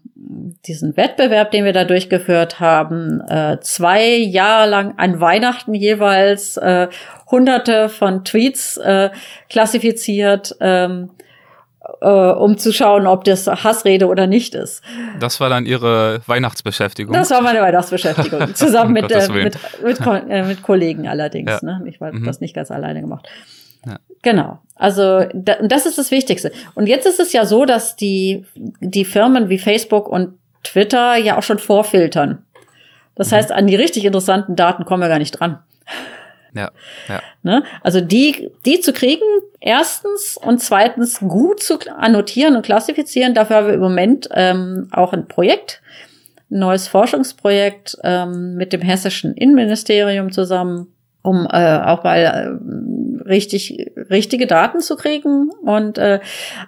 [0.67, 6.87] diesen Wettbewerb, den wir da durchgeführt haben, äh, zwei Jahre lang an Weihnachten jeweils äh,
[7.29, 9.09] hunderte von Tweets äh,
[9.49, 11.09] klassifiziert, ähm,
[12.01, 14.81] äh, um zu schauen, ob das Hassrede oder nicht ist.
[15.19, 17.13] Das war dann Ihre Weihnachtsbeschäftigung?
[17.13, 21.51] Das war meine Weihnachtsbeschäftigung, zusammen mit, äh, mit, mit, äh, mit, Kollegen allerdings.
[21.51, 21.59] Ja.
[21.61, 21.83] Ne?
[21.87, 22.25] Ich habe mhm.
[22.25, 23.27] das nicht ganz alleine gemacht.
[23.85, 23.99] Ja.
[24.21, 24.59] Genau.
[24.75, 26.51] Also da, das ist das Wichtigste.
[26.75, 31.37] Und jetzt ist es ja so, dass die, die Firmen wie Facebook und Twitter ja
[31.37, 32.43] auch schon vorfiltern.
[33.15, 33.35] Das mhm.
[33.35, 35.59] heißt, an die richtig interessanten Daten kommen wir gar nicht dran.
[36.53, 36.71] Ja,
[37.07, 37.21] ja.
[37.43, 37.63] Ne?
[37.81, 39.25] Also die, die zu kriegen,
[39.59, 43.33] erstens und zweitens gut zu annotieren und klassifizieren.
[43.33, 45.81] Dafür haben wir im Moment ähm, auch ein Projekt,
[46.49, 50.87] ein neues Forschungsprojekt ähm, mit dem hessischen Innenministerium zusammen,
[51.21, 56.19] um äh, auch mal äh, richtig richtige Daten zu kriegen und äh,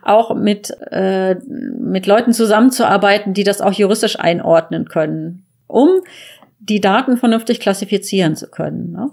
[0.01, 6.01] auch mit äh, mit Leuten zusammenzuarbeiten, die das auch juristisch einordnen können, um
[6.59, 8.91] die Daten vernünftig klassifizieren zu können.
[8.91, 9.09] Ne?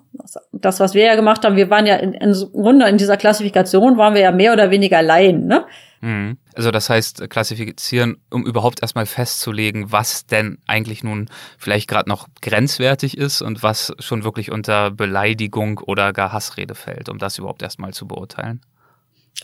[0.52, 3.96] Das, was wir ja gemacht haben, wir waren ja in, in Grunde in dieser Klassifikation
[3.96, 5.46] waren wir ja mehr oder weniger Laien.
[5.46, 5.64] Ne?
[6.00, 6.38] Mhm.
[6.54, 12.28] Also das heißt, klassifizieren, um überhaupt erstmal festzulegen, was denn eigentlich nun vielleicht gerade noch
[12.40, 17.62] grenzwertig ist und was schon wirklich unter Beleidigung oder gar Hassrede fällt, um das überhaupt
[17.62, 18.60] erstmal zu beurteilen.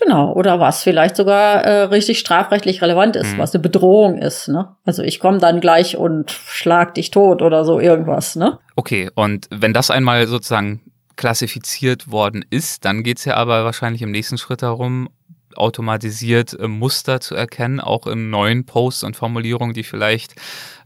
[0.00, 3.38] Genau, oder was vielleicht sogar äh, richtig strafrechtlich relevant ist, mhm.
[3.38, 4.48] was eine Bedrohung ist.
[4.48, 4.74] Ne?
[4.84, 8.36] Also ich komme dann gleich und schlag dich tot oder so irgendwas.
[8.36, 8.58] Ne?
[8.74, 10.80] Okay, und wenn das einmal sozusagen
[11.16, 15.10] klassifiziert worden ist, dann geht's ja aber wahrscheinlich im nächsten Schritt darum,
[15.56, 20.34] automatisiert äh, Muster zu erkennen, auch in neuen Posts und Formulierungen, die vielleicht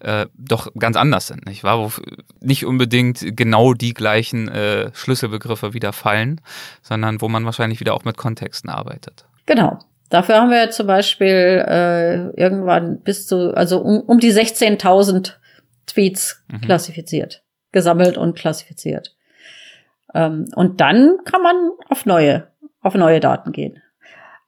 [0.01, 1.79] äh, doch ganz anders sind, nicht wahr?
[1.79, 1.93] Wo
[2.41, 6.41] nicht unbedingt genau die gleichen äh, Schlüsselbegriffe wieder fallen,
[6.83, 9.27] sondern wo man wahrscheinlich wieder auch mit Kontexten arbeitet.
[9.47, 9.79] Genau.
[10.09, 15.33] Dafür haben wir zum Beispiel äh, irgendwann bis zu, also um, um die 16.000
[15.87, 16.61] Tweets mhm.
[16.61, 19.17] klassifiziert, gesammelt und klassifiziert.
[20.15, 21.57] Ähm, und dann kann man
[21.89, 22.49] auf neue,
[22.81, 23.83] auf neue Daten gehen.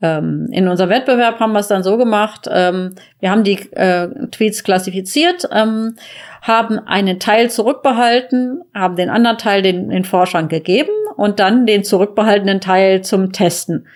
[0.00, 4.08] Ähm, in unserem Wettbewerb haben wir es dann so gemacht, ähm, wir haben die äh,
[4.30, 5.96] Tweets klassifiziert, ähm,
[6.40, 11.82] haben einen Teil zurückbehalten, haben den anderen Teil den, den Forschern gegeben und dann den
[11.82, 13.86] zurückbehaltenen Teil zum Testen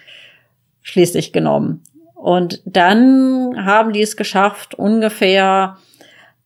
[0.83, 1.85] schließlich genommen.
[2.15, 5.77] Und dann haben die es geschafft, ungefähr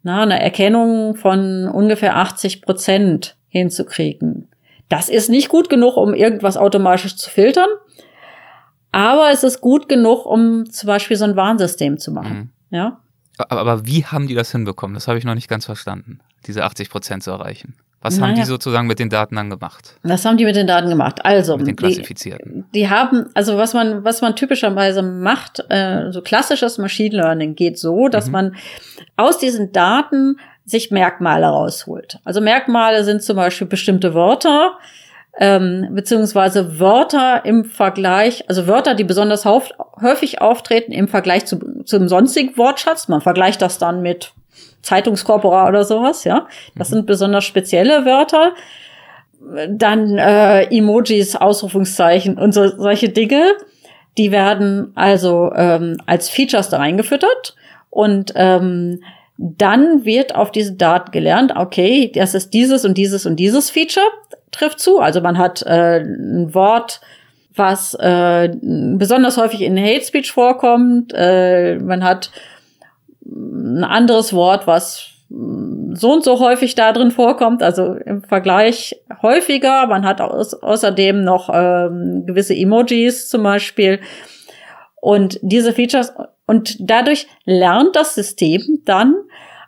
[0.02, 4.48] na, eine Erkennung von ungefähr 80 Prozent hinzukriegen.
[4.88, 7.68] Das ist nicht gut genug, um irgendwas automatisch zu filtern.
[8.96, 12.50] Aber es ist gut genug, um zum Beispiel so ein Warnsystem zu machen.
[12.70, 12.76] Mhm.
[12.76, 13.00] Ja.
[13.36, 14.94] Aber, wie haben die das hinbekommen?
[14.94, 17.74] Das habe ich noch nicht ganz verstanden, diese 80 Prozent zu erreichen.
[18.00, 18.28] Was naja.
[18.28, 19.96] haben die sozusagen mit den Daten dann gemacht?
[20.02, 21.22] Was haben die mit den Daten gemacht?
[21.26, 22.64] Also mit den klassifizierten.
[22.72, 27.54] Die, die haben, also was man, was man typischerweise macht, äh, so klassisches Machine Learning
[27.54, 28.32] geht so, dass mhm.
[28.32, 28.56] man
[29.16, 32.18] aus diesen Daten sich Merkmale rausholt.
[32.24, 34.78] Also Merkmale sind zum Beispiel bestimmte Wörter,
[35.38, 42.08] ähm, beziehungsweise Wörter im Vergleich, also Wörter, die besonders häufig auftreten im Vergleich zu, zum
[42.08, 43.08] sonstigen Wortschatz.
[43.08, 44.32] Man vergleicht das dann mit
[44.82, 46.46] Zeitungskorpora oder sowas, ja.
[46.76, 46.94] Das mhm.
[46.94, 48.54] sind besonders spezielle Wörter.
[49.68, 53.52] Dann äh, Emojis, Ausrufungszeichen und so, solche Dinge.
[54.16, 57.54] Die werden also ähm, als Features da reingefüttert
[57.90, 59.02] und ähm,
[59.36, 64.06] dann wird auf diese Daten gelernt, okay, das ist dieses und dieses und dieses Feature
[64.56, 64.98] trifft zu.
[64.98, 67.00] Also man hat äh, ein Wort,
[67.54, 71.12] was äh, besonders häufig in Hate Speech vorkommt.
[71.14, 72.30] Äh, man hat
[73.24, 79.86] ein anderes Wort, was so und so häufig da drin vorkommt, also im Vergleich häufiger.
[79.86, 84.00] Man hat au außerdem noch ähm, gewisse Emojis zum Beispiel.
[85.00, 86.12] Und diese Features,
[86.46, 89.14] und dadurch lernt das System dann,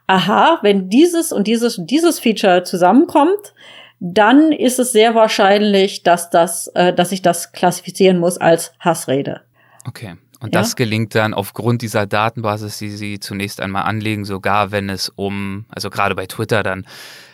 [0.06, 3.52] aha, wenn dieses und dieses und dieses Feature zusammenkommt,
[4.00, 9.40] dann ist es sehr wahrscheinlich, dass das, äh, dass ich das klassifizieren muss als Hassrede.
[9.86, 10.16] Okay.
[10.40, 10.60] Und ja?
[10.60, 15.64] das gelingt dann aufgrund dieser Datenbasis, die Sie zunächst einmal anlegen, sogar wenn es um,
[15.68, 16.86] also gerade bei Twitter dann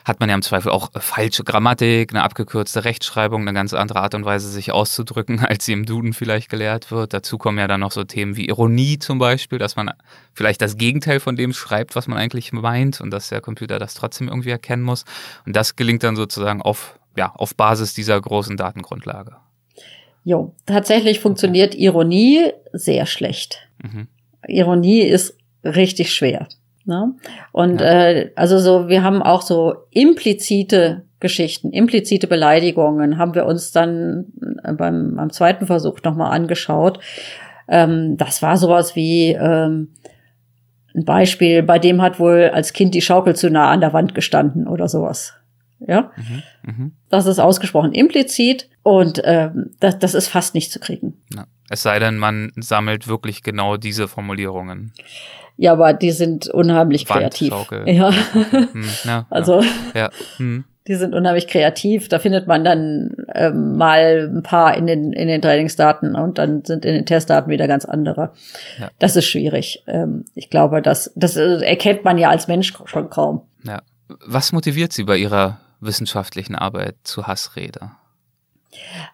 [0.05, 4.15] hat man ja im Zweifel auch falsche Grammatik, eine abgekürzte Rechtschreibung, eine ganz andere Art
[4.15, 7.15] und Weise, sich auszudrücken, als sie im Duden vielleicht gelehrt wird.
[7.15, 9.91] Dazu kommen ja dann noch so Themen wie Ironie zum Beispiel, dass man
[10.35, 13.95] vielleicht das Gegenteil von dem schreibt, was man eigentlich meint und dass der Computer das
[13.95, 15.05] trotzdem irgendwie erkennen muss.
[15.47, 19.37] Und das gelingt dann sozusagen auf, ja, auf Basis dieser großen Datengrundlage.
[20.23, 23.69] Jo, tatsächlich funktioniert Ironie sehr schlecht.
[23.83, 24.09] Mhm.
[24.47, 26.49] Ironie ist richtig schwer.
[26.85, 27.15] Ne?
[27.53, 28.11] Und ja.
[28.11, 34.27] äh, also so, wir haben auch so implizite Geschichten, implizite Beleidigungen haben wir uns dann
[34.63, 37.01] äh, beim, beim zweiten Versuch nochmal angeschaut.
[37.67, 39.95] Ähm, das war sowas wie ähm,
[40.95, 44.15] ein Beispiel, bei dem hat wohl als Kind die Schaukel zu nah an der Wand
[44.15, 45.35] gestanden oder sowas.
[45.87, 46.91] Ja, mhm, mh.
[47.11, 51.15] das ist ausgesprochen implizit und ähm, das, das ist fast nicht zu kriegen.
[51.35, 51.47] Ja.
[51.69, 54.93] Es sei denn, man sammelt wirklich genau diese Formulierungen.
[55.57, 57.53] Ja, aber die sind unheimlich kreativ.
[57.87, 58.11] Ja.
[58.13, 59.27] Hm, ja.
[59.31, 59.63] also
[59.95, 60.11] ja.
[60.37, 60.65] Hm.
[60.89, 62.09] die sind unheimlich kreativ.
[62.09, 66.65] Da findet man dann ähm, mal ein paar in den in den Trainingsdaten und dann
[66.65, 68.33] sind in den Testdaten wieder ganz andere.
[68.79, 68.91] Ja.
[68.99, 69.85] Das ist schwierig.
[69.87, 73.43] Ähm, ich glaube, das das erkennt man ja als Mensch schon kaum.
[73.65, 73.83] Ja.
[74.27, 77.91] Was motiviert Sie bei Ihrer wissenschaftlichen Arbeit zu Hassrede?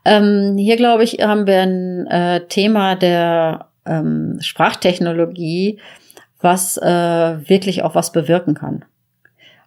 [0.05, 5.79] Ähm, hier glaube ich haben wir ein äh, Thema der ähm, Sprachtechnologie,
[6.41, 8.85] was äh, wirklich auch was bewirken kann.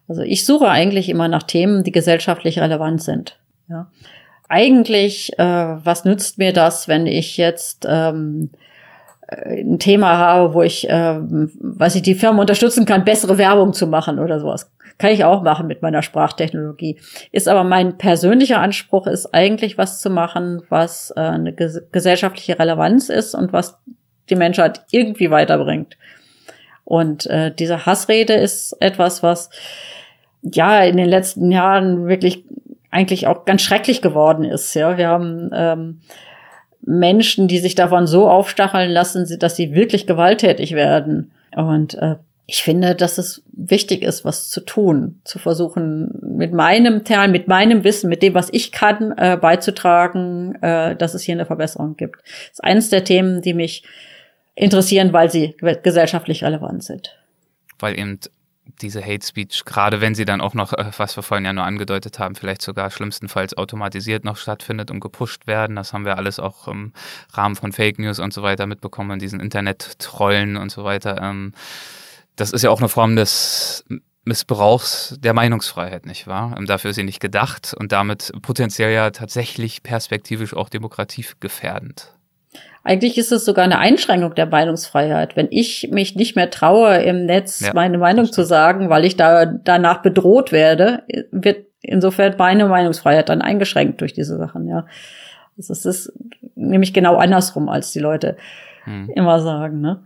[0.08, 3.40] Also ich suche eigentlich immer nach Themen, die gesellschaftlich relevant sind.
[3.70, 3.90] Ja.
[4.50, 8.52] Eigentlich, äh, was nützt mir das, wenn ich jetzt ähm,
[9.28, 13.74] äh, ein Thema habe, wo ich, äh, was ich die Firma unterstützen kann, bessere Werbung
[13.74, 14.70] zu machen oder sowas.
[15.00, 17.00] Kann ich auch machen mit meiner Sprachtechnologie.
[17.32, 22.60] Ist aber mein persönlicher Anspruch, ist eigentlich was zu machen, was äh, eine ges gesellschaftliche
[22.60, 23.80] Relevanz ist und was
[24.30, 25.98] die Menschheit irgendwie weiterbringt.
[26.86, 29.50] Und äh, diese Hassrede ist etwas, was
[30.42, 32.44] ja in den letzten Jahren wirklich
[32.92, 34.74] eigentlich auch ganz schrecklich geworden ist.
[34.76, 36.02] Ja, wir haben ähm,
[36.82, 41.32] Menschen, die sich davon so aufstacheln lassen, dass sie wirklich gewalttätig werden.
[41.56, 42.16] Und äh,
[42.46, 47.48] ich finde, dass es wichtig ist, was zu tun, zu versuchen, mit meinem Teil, mit
[47.48, 51.96] meinem Wissen, mit dem, was ich kann, äh, beizutragen, äh, dass es hier eine Verbesserung
[51.96, 52.18] gibt.
[52.22, 53.84] Das ist eines der Themen, die mich
[54.56, 57.18] interessieren, weil sie gesellschaftlich relevant sind.
[57.80, 58.20] Weil eben
[58.82, 61.66] diese Hate Speech, gerade wenn sie dann auch noch, äh, was wir vorhin ja nur
[61.66, 65.76] angedeutet haben, vielleicht sogar schlimmstenfalls automatisiert noch stattfindet und gepusht werden.
[65.76, 66.94] Das haben wir alles auch im
[67.34, 71.22] Rahmen von Fake News und so weiter mitbekommen, diesen Internet-Trollen und so weiter.
[71.22, 71.54] Ähm,
[72.36, 73.86] das ist ja auch eine Form des
[74.26, 76.56] Missbrauchs der Meinungsfreiheit, nicht wahr?
[76.58, 82.14] Ähm, dafür ist sie nicht gedacht und damit potenziell ja tatsächlich perspektivisch auch demokratiegefährdend.
[82.84, 85.38] Eigentlich ist es sogar eine Einschränkung der Meinungsfreiheit.
[85.38, 89.16] Wenn ich mich nicht mehr traue, im Netz ja, meine Meinung zu sagen, weil ich
[89.16, 94.86] da danach bedroht werde, wird insofern meine Meinungsfreiheit dann eingeschränkt durch diese Sachen, ja.
[95.58, 96.14] Also es ist
[96.56, 98.38] nämlich genau andersrum, als die Leute
[98.84, 99.10] hm.
[99.16, 100.04] immer sagen, ne?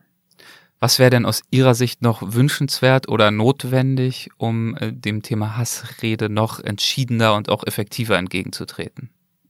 [0.79, 6.29] Was wäre denn aus Ihrer Sicht noch wünschenswert oder notwendig, um äh, dem Thema Hassrede
[6.29, 9.09] noch entschiedener und auch effektiver entgegenzutreten?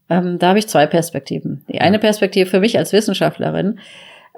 [0.10, 1.64] Ähm, da habe ich zwei Perspektiven.
[1.68, 3.80] Die eine Perspektive für mich als Wissenschaftlerin.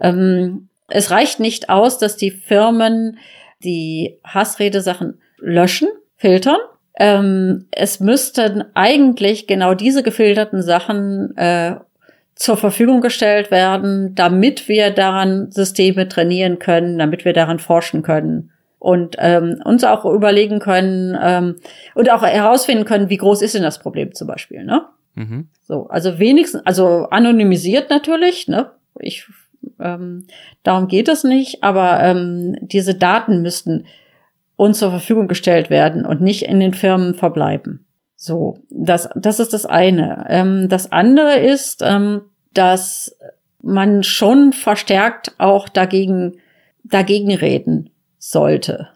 [0.01, 3.17] Ähm, es reicht nicht aus, dass die Firmen
[3.63, 6.57] die Hassredesachen löschen, filtern.
[6.97, 11.75] Ähm, es müssten eigentlich genau diese gefilterten Sachen äh,
[12.35, 18.51] zur Verfügung gestellt werden, damit wir daran Systeme trainieren können, damit wir daran forschen können
[18.79, 21.55] und ähm, uns auch überlegen können ähm,
[21.95, 24.63] und auch herausfinden können, wie groß ist denn das Problem zum Beispiel.
[24.63, 24.85] Ne?
[25.19, 25.49] Mhm.
[25.61, 28.71] So, also wenigstens, also anonymisiert natürlich, ne?
[29.01, 29.27] Ich,
[29.77, 30.27] ähm,
[30.63, 33.85] darum geht es nicht, aber ähm, diese Daten müssten
[34.55, 37.85] uns zur Verfügung gestellt werden und nicht in den Firmen verbleiben.
[38.15, 40.25] So, das, das ist das eine.
[40.29, 42.21] Ähm, das andere ist, ähm,
[42.53, 43.17] dass
[43.61, 46.37] man schon verstärkt auch dagegen,
[46.85, 48.87] dagegen reden sollte.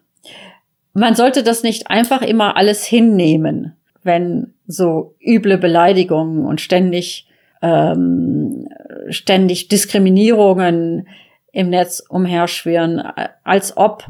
[0.94, 7.28] Man sollte das nicht einfach immer alles hinnehmen, wenn so üble Beleidigungen und ständig,
[7.62, 8.68] ähm,
[9.10, 11.08] ständig Diskriminierungen
[11.52, 13.02] im Netz umherschwirren,
[13.44, 14.06] als ob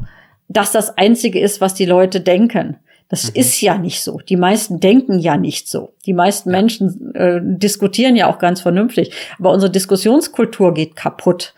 [0.48, 2.76] das das Einzige ist, was die Leute denken.
[3.08, 3.40] Das mhm.
[3.40, 4.18] ist ja nicht so.
[4.28, 5.92] Die meisten denken ja nicht so.
[6.06, 6.56] Die meisten ja.
[6.56, 9.12] Menschen äh, diskutieren ja auch ganz vernünftig.
[9.38, 11.54] Aber unsere Diskussionskultur geht kaputt,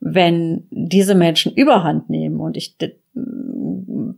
[0.00, 2.40] wenn diese Menschen Überhand nehmen.
[2.40, 2.76] Und ich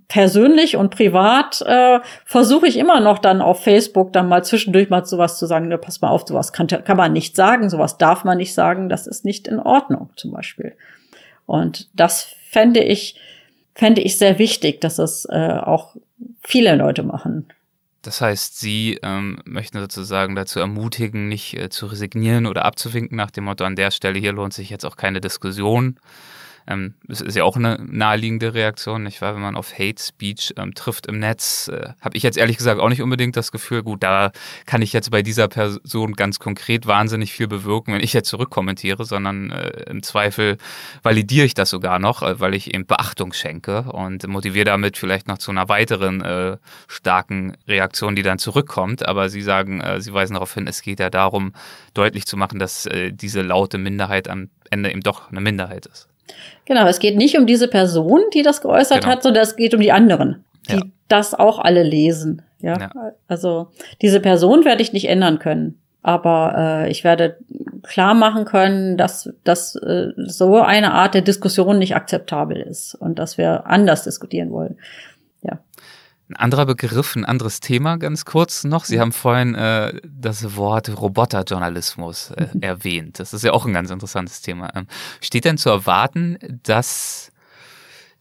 [0.09, 5.05] persönlich und privat äh, versuche ich immer noch dann auf Facebook dann mal zwischendurch mal
[5.05, 8.25] sowas zu sagen, ne, pass mal auf, sowas kann, kann man nicht sagen, sowas darf
[8.25, 10.77] man nicht sagen, das ist nicht in Ordnung zum Beispiel.
[11.47, 13.21] Und das fände ich,
[13.75, 15.97] fände ich sehr wichtig, dass es äh, auch
[16.43, 17.47] viele Leute machen.
[18.03, 23.31] Das heißt, Sie ähm, möchten sozusagen dazu ermutigen, nicht äh, zu resignieren oder abzuwinken nach
[23.31, 26.01] dem Motto, an der Stelle hier lohnt sich jetzt auch keine Diskussion,
[26.71, 29.35] ähm, das ist ja auch eine naheliegende Reaktion, nicht wahr?
[29.35, 32.81] Wenn man auf Hate Speech ähm, trifft im Netz, äh, habe ich jetzt ehrlich gesagt
[32.81, 34.31] auch nicht unbedingt das Gefühl, gut, da
[34.67, 39.05] kann ich jetzt bei dieser Person ganz konkret wahnsinnig viel bewirken, wenn ich jetzt zurückkommentiere,
[39.05, 40.57] sondern äh, im Zweifel
[41.03, 45.29] validiere ich das sogar noch, äh, weil ich eben Beachtung schenke und motiviere damit vielleicht
[45.29, 46.57] noch zu einer weiteren äh,
[46.89, 49.07] starken Reaktion, die dann zurückkommt.
[49.07, 51.53] Aber Sie sagen, äh, Sie weisen darauf hin, es geht ja darum,
[51.95, 56.09] deutlich zu machen, dass äh, diese laute Minderheit am Ende eben doch eine Minderheit ist.
[56.65, 59.13] Genau, es geht nicht um diese Person, die das geäußert genau.
[59.13, 60.83] hat, sondern es geht um die anderen, die ja.
[61.09, 62.43] das auch alle lesen.
[62.61, 62.79] Ja?
[62.79, 62.91] ja?
[63.27, 63.69] also
[64.03, 67.39] diese Person werde ich nicht ändern können, aber äh, ich werde
[67.83, 73.19] klar machen können, dass, dass äh, so eine Art der Diskussion nicht akzeptabel ist und
[73.19, 74.77] dass wir anders diskutieren wollen.
[76.31, 78.85] Ein anderer Begriff, ein anderes Thema ganz kurz noch.
[78.85, 79.01] Sie mhm.
[79.01, 82.63] haben vorhin äh, das Wort Roboterjournalismus äh, mhm.
[82.63, 83.19] erwähnt.
[83.19, 84.71] Das ist ja auch ein ganz interessantes Thema.
[84.77, 84.87] Ähm,
[85.21, 87.33] steht denn zu erwarten, dass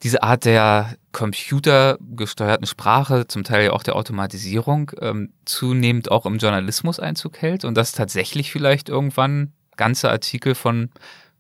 [0.02, 6.40] diese Art der computergesteuerten Sprache, zum Teil ja auch der Automatisierung, ähm, zunehmend auch im
[6.40, 10.90] Journalismus Einzug hält und dass tatsächlich vielleicht irgendwann ganze Artikel von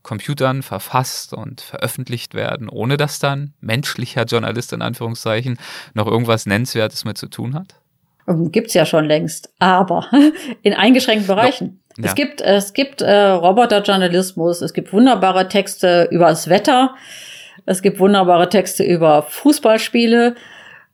[0.03, 5.57] Computern verfasst und veröffentlicht werden, ohne dass dann menschlicher Journalist in Anführungszeichen
[5.93, 7.75] noch irgendwas Nennenswertes mit zu tun hat?
[8.27, 10.05] Ähm, gibt's ja schon längst, aber
[10.61, 11.81] in eingeschränkten Bereichen.
[11.97, 12.05] Ja.
[12.05, 16.95] Es gibt, es gibt äh, Roboterjournalismus, es gibt wunderbare Texte über das Wetter,
[17.65, 20.35] es gibt wunderbare Texte über Fußballspiele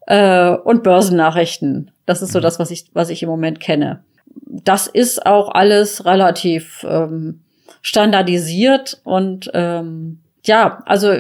[0.08, 1.92] äh, und Börsennachrichten.
[2.06, 2.44] Das ist so mhm.
[2.44, 4.04] das, was ich, was ich im Moment kenne.
[4.46, 7.42] Das ist auch alles relativ ähm,
[7.86, 11.12] standardisiert und ähm, ja, also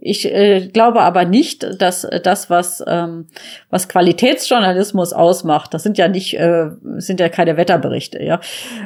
[0.00, 3.26] ich äh, glaube aber nicht, dass das, was ähm,
[3.70, 8.40] was Qualitätsjournalismus ausmacht, das sind ja nicht, äh, sind ja keine Wetterberichte, ja.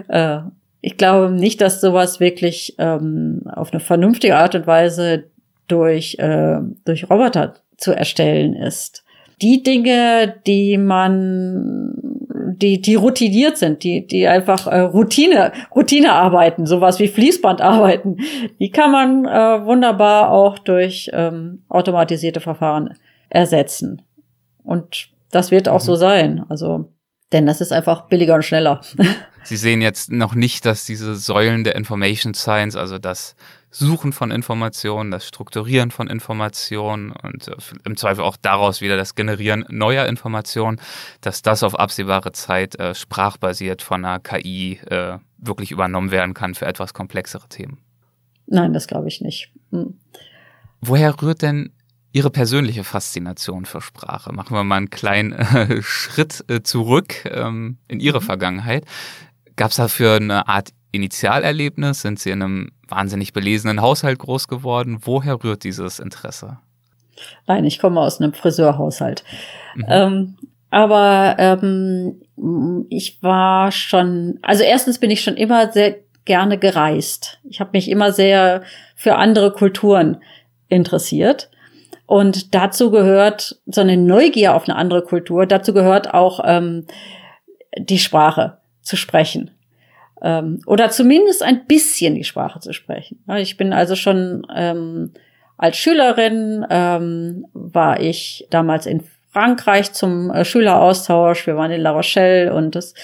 [0.09, 0.41] Äh,
[0.83, 5.25] ich glaube nicht, dass sowas wirklich ähm, auf eine vernünftige Art und Weise
[5.67, 9.03] durch äh, durch Roboter zu erstellen ist.
[9.41, 11.95] Die Dinge, die man
[12.59, 18.19] die, die routiniert sind, die, die einfach äh, Routine, Routine arbeiten, sowas wie Fließband arbeiten,
[18.59, 22.95] die kann man äh, wunderbar auch durch ähm, automatisierte Verfahren
[23.29, 24.03] ersetzen.
[24.63, 25.85] Und das wird auch mhm.
[25.85, 26.45] so sein.
[26.49, 26.93] Also,
[27.33, 28.81] denn das ist einfach billiger und schneller.
[29.43, 33.37] Sie sehen jetzt noch nicht, dass diese Säulen der Information Science, also das
[33.77, 39.17] Suchen von Informationen, das Strukturieren von Informationen und äh, im Zweifel auch daraus wieder das
[39.17, 40.81] Generieren neuer Informationen,
[41.21, 46.55] dass das auf absehbare Zeit äh, sprachbasiert von einer KI äh, wirklich übernommen werden kann
[46.55, 47.79] für etwas komplexere Themen.
[48.47, 49.51] Nein, das glaube ich nicht.
[49.73, 49.99] Hm.
[50.81, 51.73] Woher rührt denn
[52.13, 54.33] Ihre persönliche Faszination für Sprache?
[54.33, 58.25] Machen wir mal einen kleinen äh, Schritt äh, zurück ähm, in Ihre mhm.
[58.25, 58.85] Vergangenheit.
[59.57, 62.03] Gab es dafür eine Art Initialerlebnis?
[62.03, 64.99] Sind Sie in einem wahnsinnig belesenen Haushalt groß geworden?
[65.03, 66.59] Woher rührt dieses Interesse?
[67.47, 69.25] Nein, ich komme aus einem Friseurhaushalt.
[69.75, 69.85] Mhm.
[69.89, 70.37] Ähm,
[70.71, 77.39] aber ähm, ich war schon, also erstens bin ich schon immer sehr gerne gereist.
[77.45, 78.63] Ich habe mich immer sehr
[78.97, 80.19] für andere Kulturen
[80.69, 81.51] interessiert.
[82.07, 85.47] Und dazu gehört so eine Neugier auf eine andere Kultur.
[85.47, 86.87] Dazu gehört auch ähm,
[87.79, 89.54] die Sprache zu sprechen
[90.25, 93.23] ähm, oder zumindest ein bisschen die Sprache zu sprechen.
[93.37, 95.13] Ich bin also schon ähm,
[95.59, 101.47] als Schülerin ähm, war ich damals in Frankreich zum äh, Schüleraustausch.
[101.47, 102.95] Wir waren in La Rochelle und das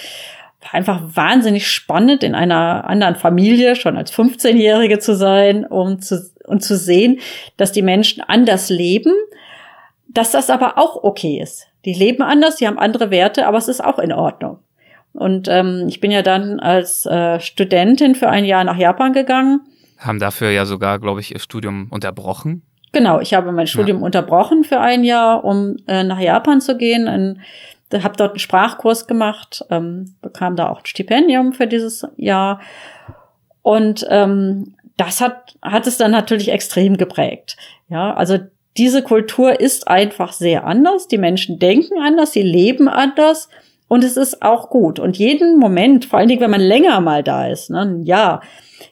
[0.63, 6.31] war einfach wahnsinnig spannend, in einer anderen Familie schon als 15-Jährige zu sein, um zu,
[6.47, 7.21] und zu sehen,
[7.59, 9.13] dass die Menschen anders leben,
[10.09, 11.67] dass das aber auch okay ist.
[11.85, 14.59] Die leben anders, die haben andere Werte, aber es ist auch in Ordnung.
[15.13, 19.61] Und ähm, ich bin ja dann als äh, Studentin für ein Jahr nach Japan gegangen.
[19.99, 22.63] Haben dafür ja sogar, glaube ich, ihr Studium unterbrochen.
[22.93, 24.05] Genau, ich habe mein Studium ja.
[24.05, 27.07] unterbrochen für ein Jahr, um äh, nach Japan zu gehen.
[27.07, 27.41] Ein,
[27.93, 32.61] habe dort einen Sprachkurs gemacht, ähm, bekam da auch ein Stipendium für dieses Jahr.
[33.63, 37.57] Und ähm, das hat, hat es dann natürlich extrem geprägt.
[37.89, 38.39] Ja, also
[38.77, 41.09] diese Kultur ist einfach sehr anders.
[41.09, 43.49] Die Menschen denken anders, sie leben anders.
[43.91, 45.01] Und es ist auch gut.
[45.01, 48.41] Und jeden Moment, vor allen Dingen, wenn man länger mal da ist, ne, ja,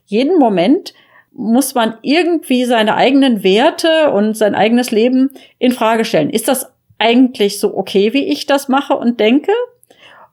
[0.07, 0.93] jeden Moment
[1.31, 5.31] muss man irgendwie seine eigenen Werte und sein eigenes Leben
[5.61, 6.31] in Frage stellen.
[6.31, 9.53] Ist das eigentlich so okay, wie ich das mache und denke?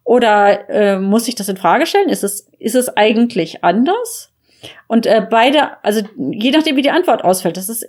[0.04, 2.10] Oder äh, muss ich das in Frage stellen?
[2.10, 4.32] Ist es, ist es eigentlich anders?
[4.88, 7.86] Und äh, beide, also je nachdem, wie die Antwort ausfällt, das ist,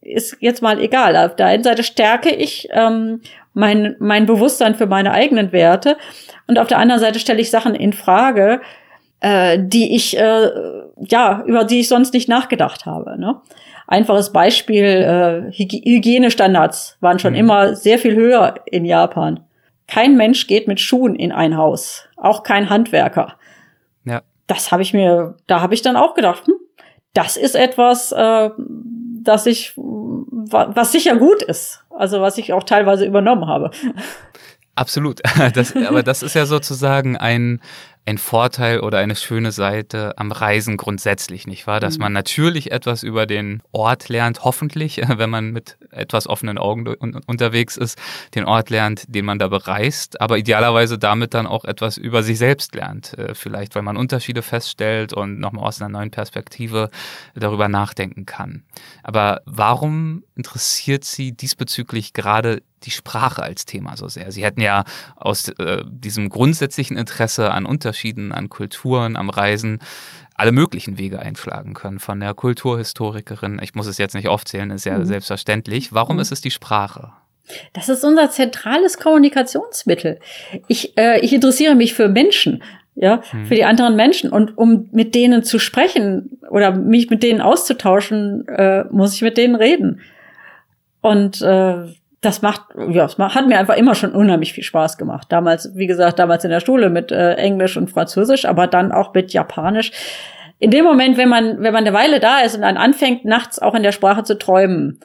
[0.00, 1.16] ist jetzt mal egal.
[1.16, 3.20] Auf der einen Seite stärke ich ähm,
[3.52, 5.96] mein, mein Bewusstsein für meine eigenen Werte
[6.46, 8.60] und auf der anderen Seite stelle ich Sachen in Frage,
[9.20, 10.50] äh, die ich, äh,
[10.96, 13.18] ja, über die ich sonst nicht nachgedacht habe.
[13.18, 13.40] Ne?
[13.86, 17.38] Einfaches Beispiel, äh, Hygienestandards waren schon mhm.
[17.38, 19.40] immer sehr viel höher in Japan.
[19.86, 23.36] Kein Mensch geht mit Schuhen in ein Haus, auch kein Handwerker.
[24.04, 24.22] Ja.
[24.46, 26.54] Das habe ich mir, da habe ich dann auch gedacht, hm,
[27.12, 28.50] das ist etwas, äh,
[29.22, 29.74] das ich,
[30.28, 31.84] was sicher gut ist.
[31.90, 33.70] Also was ich auch teilweise übernommen habe.
[34.74, 35.20] Absolut.
[35.54, 37.60] Das, aber das ist ja sozusagen ein,
[38.10, 41.78] ein Vorteil oder eine schöne Seite am Reisen grundsätzlich, nicht wahr?
[41.78, 42.02] Dass mhm.
[42.02, 46.88] man natürlich etwas über den Ort lernt, hoffentlich, wenn man mit etwas offenen Augen
[47.26, 47.98] unterwegs ist,
[48.34, 52.38] den Ort lernt, den man da bereist, aber idealerweise damit dann auch etwas über sich
[52.38, 53.16] selbst lernt.
[53.16, 56.90] Äh, vielleicht, weil man Unterschiede feststellt und nochmal aus einer neuen Perspektive
[57.36, 58.64] darüber nachdenken kann.
[59.04, 64.32] Aber warum interessiert Sie diesbezüglich gerade die Sprache als Thema so sehr.
[64.32, 64.84] Sie hätten ja
[65.16, 69.80] aus äh, diesem grundsätzlichen Interesse an Unterschieden, an Kulturen, am Reisen
[70.34, 71.98] alle möglichen Wege einschlagen können.
[71.98, 75.04] Von der Kulturhistorikerin, ich muss es jetzt nicht aufzählen, ist ja mhm.
[75.04, 75.92] selbstverständlich.
[75.92, 76.22] Warum mhm.
[76.22, 77.12] ist es die Sprache?
[77.72, 80.18] Das ist unser zentrales Kommunikationsmittel.
[80.68, 82.62] Ich, äh, ich interessiere mich für Menschen,
[82.94, 83.46] ja, mhm.
[83.46, 84.30] für die anderen Menschen.
[84.30, 89.36] Und um mit denen zu sprechen oder mich mit denen auszutauschen, äh, muss ich mit
[89.36, 90.00] denen reden.
[91.02, 91.86] Und äh,
[92.20, 95.28] das macht, ja, es hat mir einfach immer schon unheimlich viel Spaß gemacht.
[95.30, 99.14] Damals, wie gesagt, damals in der Schule mit äh, Englisch und Französisch, aber dann auch
[99.14, 99.92] mit Japanisch.
[100.58, 103.58] In dem Moment, wenn man, wenn man eine Weile da ist und dann anfängt, nachts
[103.58, 105.00] auch in der Sprache zu träumen,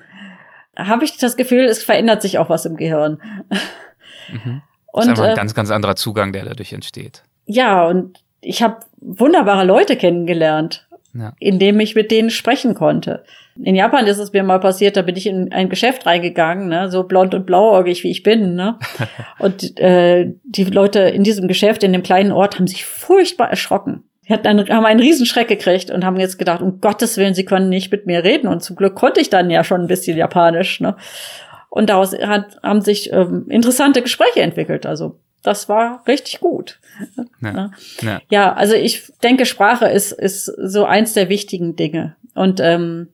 [0.78, 3.22] habe ich das Gefühl, es verändert sich auch was im Gehirn.
[4.30, 4.62] Mhm.
[4.92, 7.24] Und, das ist einfach ein äh, ganz, ganz anderer Zugang, der dadurch entsteht.
[7.46, 11.34] Ja, und ich habe wunderbare Leute kennengelernt, ja.
[11.40, 13.24] indem ich mit denen sprechen konnte.
[13.58, 16.92] In Japan ist es mir mal passiert, da bin ich in ein Geschäft reingegangen, ne,
[16.92, 18.78] so blond und blauäugig wie ich bin, ne.
[19.40, 24.04] Und äh, die Leute in diesem Geschäft, in dem kleinen Ort, haben sich furchtbar erschrocken.
[24.28, 27.46] Die hatten einen, haben einen Riesenschreck gekriegt und haben jetzt gedacht, um Gottes Willen, sie
[27.46, 28.48] können nicht mit mir reden.
[28.48, 30.98] Und zum Glück konnte ich dann ja schon ein bisschen Japanisch, ne.
[31.70, 34.86] Und daraus hat, haben sich ähm, interessante Gespräche entwickelt.
[34.86, 36.80] Also das war richtig gut.
[37.42, 38.22] Ja, ja.
[38.30, 42.16] ja also ich denke, Sprache ist, ist so eins der wichtigen Dinge.
[42.34, 43.10] Und ähm,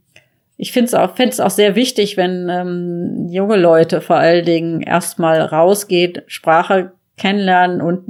[0.62, 4.82] ich finde es auch, find's auch sehr wichtig, wenn ähm, junge Leute vor allen Dingen
[4.82, 8.03] erstmal rausgeht, Sprache kennenlernen und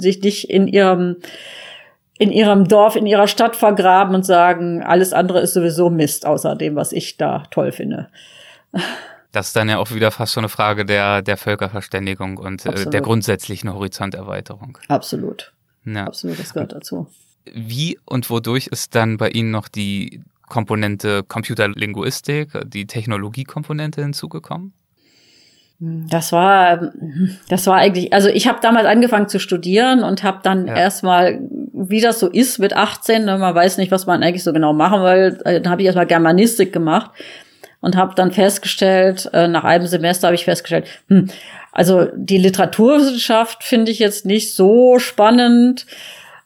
[0.00, 1.16] sich nicht in ihrem
[2.18, 6.56] in ihrem Dorf, in ihrer Stadt vergraben und sagen, alles andere ist sowieso Mist, außer
[6.56, 8.08] dem, was ich da toll finde.
[9.32, 12.86] Das ist dann ja auch wieder fast so eine Frage der, der Völkerverständigung und äh,
[12.86, 14.78] der grundsätzlichen Horizonterweiterung.
[14.88, 15.52] Absolut.
[15.84, 16.06] Ja.
[16.06, 17.08] Absolut, das gehört dazu.
[17.44, 24.74] Wie und wodurch ist dann bei Ihnen noch die Komponente Computerlinguistik, die Technologiekomponente hinzugekommen?
[25.82, 26.92] Das war,
[27.48, 30.76] das war eigentlich, also ich habe damals angefangen zu studieren und habe dann ja.
[30.76, 31.40] erstmal,
[31.72, 34.74] wie das so ist mit 18, ne, man weiß nicht, was man eigentlich so genau
[34.74, 37.12] machen will, äh, dann habe ich erstmal Germanistik gemacht
[37.80, 41.30] und habe dann festgestellt, äh, nach einem Semester habe ich festgestellt, hm,
[41.72, 45.86] also die Literaturwissenschaft finde ich jetzt nicht so spannend.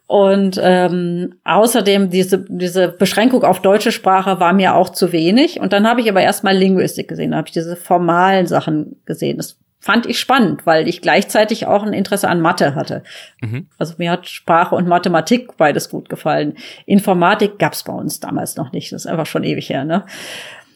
[0.07, 5.61] Und ähm, außerdem diese, diese Beschränkung auf deutsche Sprache war mir auch zu wenig.
[5.61, 9.39] Und dann habe ich aber erstmal Linguistik gesehen, da habe ich diese formalen Sachen gesehen.
[9.39, 13.03] Das fand ich spannend, weil ich gleichzeitig auch ein Interesse an Mathe hatte.
[13.41, 13.67] Mhm.
[13.79, 16.55] Also mir hat Sprache und Mathematik beides gut gefallen.
[16.87, 18.93] Informatik gab's bei uns damals noch nicht.
[18.93, 20.05] Das ist einfach schon ewig her, ne?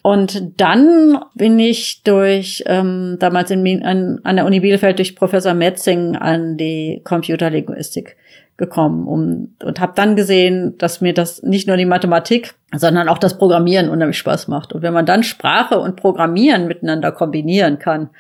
[0.03, 5.55] Und dann bin ich durch, ähm, damals in, an, an der Uni Bielefeld durch Professor
[5.55, 8.17] Metzing an die Computerlinguistik
[8.59, 13.19] gekommen um, und habe dann gesehen, dass mir das nicht nur die Mathematik, sondern auch
[13.19, 14.73] das Programmieren unheimlich Spaß macht.
[14.73, 18.11] Und wenn man dann Sprache und Programmieren miteinander kombinieren kann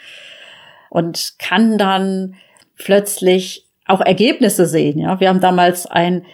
[0.88, 2.36] und kann dann
[2.76, 5.00] plötzlich auch Ergebnisse sehen.
[5.00, 6.24] Ja, wir haben damals ein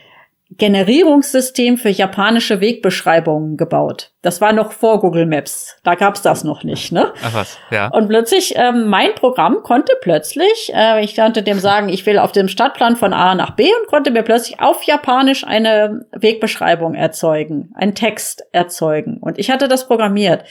[0.57, 4.13] Generierungssystem für japanische Wegbeschreibungen gebaut.
[4.23, 5.77] Das war noch vor Google Maps.
[5.83, 7.13] Da gab's das noch nicht, ne?
[7.25, 7.89] Ach was, ja.
[7.89, 12.33] Und plötzlich, ähm, mein Programm konnte plötzlich, äh, ich konnte dem sagen, ich will auf
[12.33, 17.73] dem Stadtplan von A nach B und konnte mir plötzlich auf Japanisch eine Wegbeschreibung erzeugen,
[17.75, 19.19] einen Text erzeugen.
[19.21, 20.45] Und ich hatte das programmiert.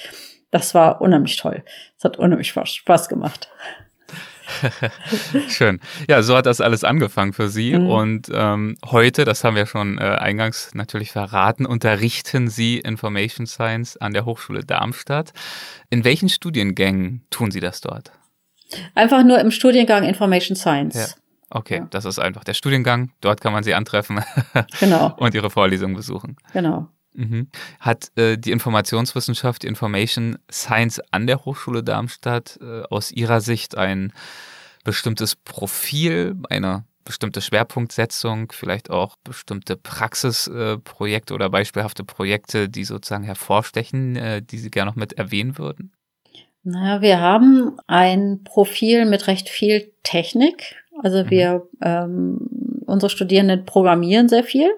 [0.51, 1.63] Das war unheimlich toll.
[1.95, 3.49] Das hat unheimlich Spaß gemacht.
[5.49, 5.79] Schön.
[6.07, 7.77] Ja, so hat das alles angefangen für Sie.
[7.77, 7.87] Mhm.
[7.87, 13.97] Und ähm, heute, das haben wir schon äh, eingangs natürlich verraten, unterrichten Sie Information Science
[13.97, 15.33] an der Hochschule Darmstadt.
[15.89, 18.11] In welchen Studiengängen tun Sie das dort?
[18.95, 20.95] Einfach nur im Studiengang Information Science.
[20.95, 21.07] Ja.
[21.49, 21.87] Okay, ja.
[21.91, 23.11] das ist einfach der Studiengang.
[23.21, 24.21] Dort kann man Sie antreffen
[24.79, 25.13] genau.
[25.17, 26.37] und Ihre Vorlesungen besuchen.
[26.51, 26.89] Genau.
[27.13, 27.47] Mhm.
[27.79, 33.77] Hat äh, die Informationswissenschaft, die Information Science an der Hochschule Darmstadt äh, aus Ihrer Sicht
[33.77, 34.13] ein
[34.83, 43.23] bestimmtes Profil, eine bestimmte Schwerpunktsetzung, vielleicht auch bestimmte Praxisprojekte äh, oder beispielhafte Projekte, die sozusagen
[43.23, 45.91] hervorstechen, äh, die Sie gerne noch mit erwähnen würden?
[46.63, 50.75] Naja, wir haben ein Profil mit recht viel Technik.
[51.01, 51.29] Also mhm.
[51.29, 52.37] wir, ähm,
[52.85, 54.69] unsere Studierenden programmieren sehr viel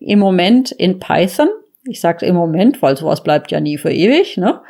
[0.00, 1.48] im Moment in Python.
[1.84, 4.36] Ich sage im Moment, weil sowas bleibt ja nie für ewig.
[4.36, 4.60] Ne?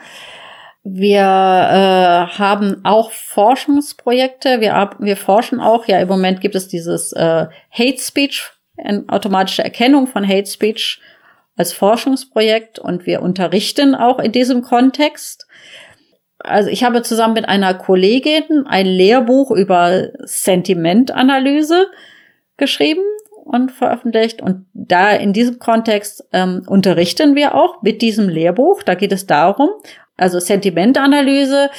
[0.82, 4.60] Wir äh, haben auch Forschungsprojekte.
[4.60, 5.86] Wir, wir forschen auch.
[5.86, 8.50] Ja, im Moment gibt es dieses äh, Hate Speech,
[9.08, 11.00] automatische Erkennung von Hate Speech
[11.56, 15.46] als Forschungsprojekt und wir unterrichten auch in diesem Kontext.
[16.38, 21.88] Also ich habe zusammen mit einer Kollegin ein Lehrbuch über Sentimentanalyse
[22.56, 23.02] geschrieben
[23.50, 24.40] und veröffentlicht.
[24.40, 28.82] Und da in diesem Kontext ähm, unterrichten wir auch mit diesem Lehrbuch.
[28.82, 29.70] Da geht es darum,
[30.16, 31.70] also Sentimentanalyse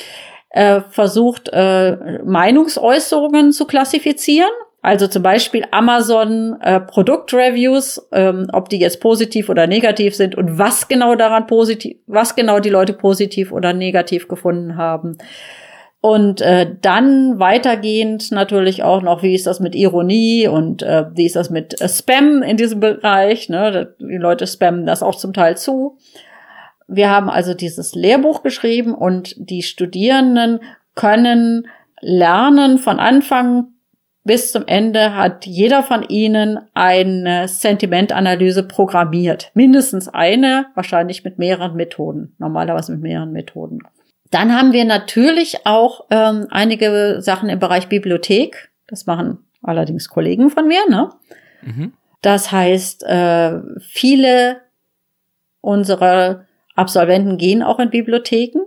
[0.50, 4.52] äh, versucht, äh, Meinungsäußerungen zu klassifizieren.
[4.84, 10.58] Also zum Beispiel Amazon äh, Produktreviews, ähm, ob die jetzt positiv oder negativ sind und
[10.58, 15.18] was genau daran positiv, was genau die Leute positiv oder negativ gefunden haben.
[16.02, 21.28] Und äh, dann weitergehend natürlich auch noch, wie ist das mit Ironie und äh, wie
[21.28, 23.50] ist das mit äh, Spam in diesem Bereich.
[23.50, 23.94] Ne?
[24.00, 25.98] Die Leute spammen das auch zum Teil zu.
[26.88, 30.60] Wir haben also dieses Lehrbuch geschrieben und die Studierenden
[30.96, 31.68] können
[32.02, 33.68] lernen von Anfang
[34.24, 39.52] bis zum Ende hat jeder von ihnen eine Sentimentanalyse programmiert.
[39.56, 42.36] Mindestens eine, wahrscheinlich mit mehreren Methoden.
[42.38, 43.80] Normalerweise mit mehreren Methoden.
[44.32, 48.72] Dann haben wir natürlich auch ähm, einige Sachen im Bereich Bibliothek.
[48.88, 50.90] Das machen allerdings Kollegen von mir.
[50.90, 51.10] Ne?
[51.62, 51.94] Mhm.
[52.22, 54.62] Das heißt, äh, viele
[55.60, 58.62] unserer Absolventen gehen auch in Bibliotheken,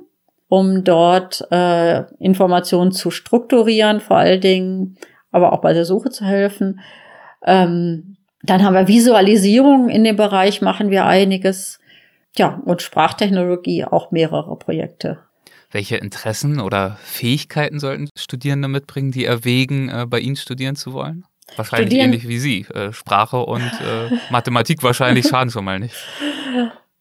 [0.49, 4.99] um dort äh, Informationen zu strukturieren, vor allen Dingen,
[5.33, 6.81] aber auch bei der Suche zu helfen.
[7.45, 11.81] Ähm, dann haben wir Visualisierung in dem Bereich, machen wir einiges.
[12.37, 15.21] Ja, und Sprachtechnologie auch mehrere Projekte.
[15.75, 21.25] Welche Interessen oder Fähigkeiten sollten Studierende mitbringen, die erwägen, äh, bei Ihnen studieren zu wollen?
[21.57, 22.13] Wahrscheinlich studieren.
[22.13, 22.61] ähnlich wie Sie.
[22.73, 25.97] Äh, Sprache und äh, Mathematik wahrscheinlich schaden schon mal nicht.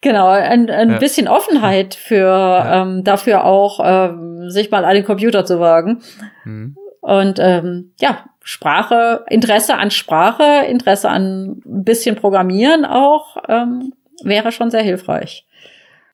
[0.01, 0.97] Genau, ein, ein ja.
[0.97, 2.82] bisschen Offenheit für ja.
[2.82, 6.01] ähm, dafür auch, ähm, sich mal an den Computer zu wagen.
[6.43, 6.76] Mhm.
[6.99, 13.93] Und ähm, ja, Sprache, Interesse an Sprache, Interesse an ein bisschen Programmieren auch, ähm,
[14.24, 15.45] wäre schon sehr hilfreich.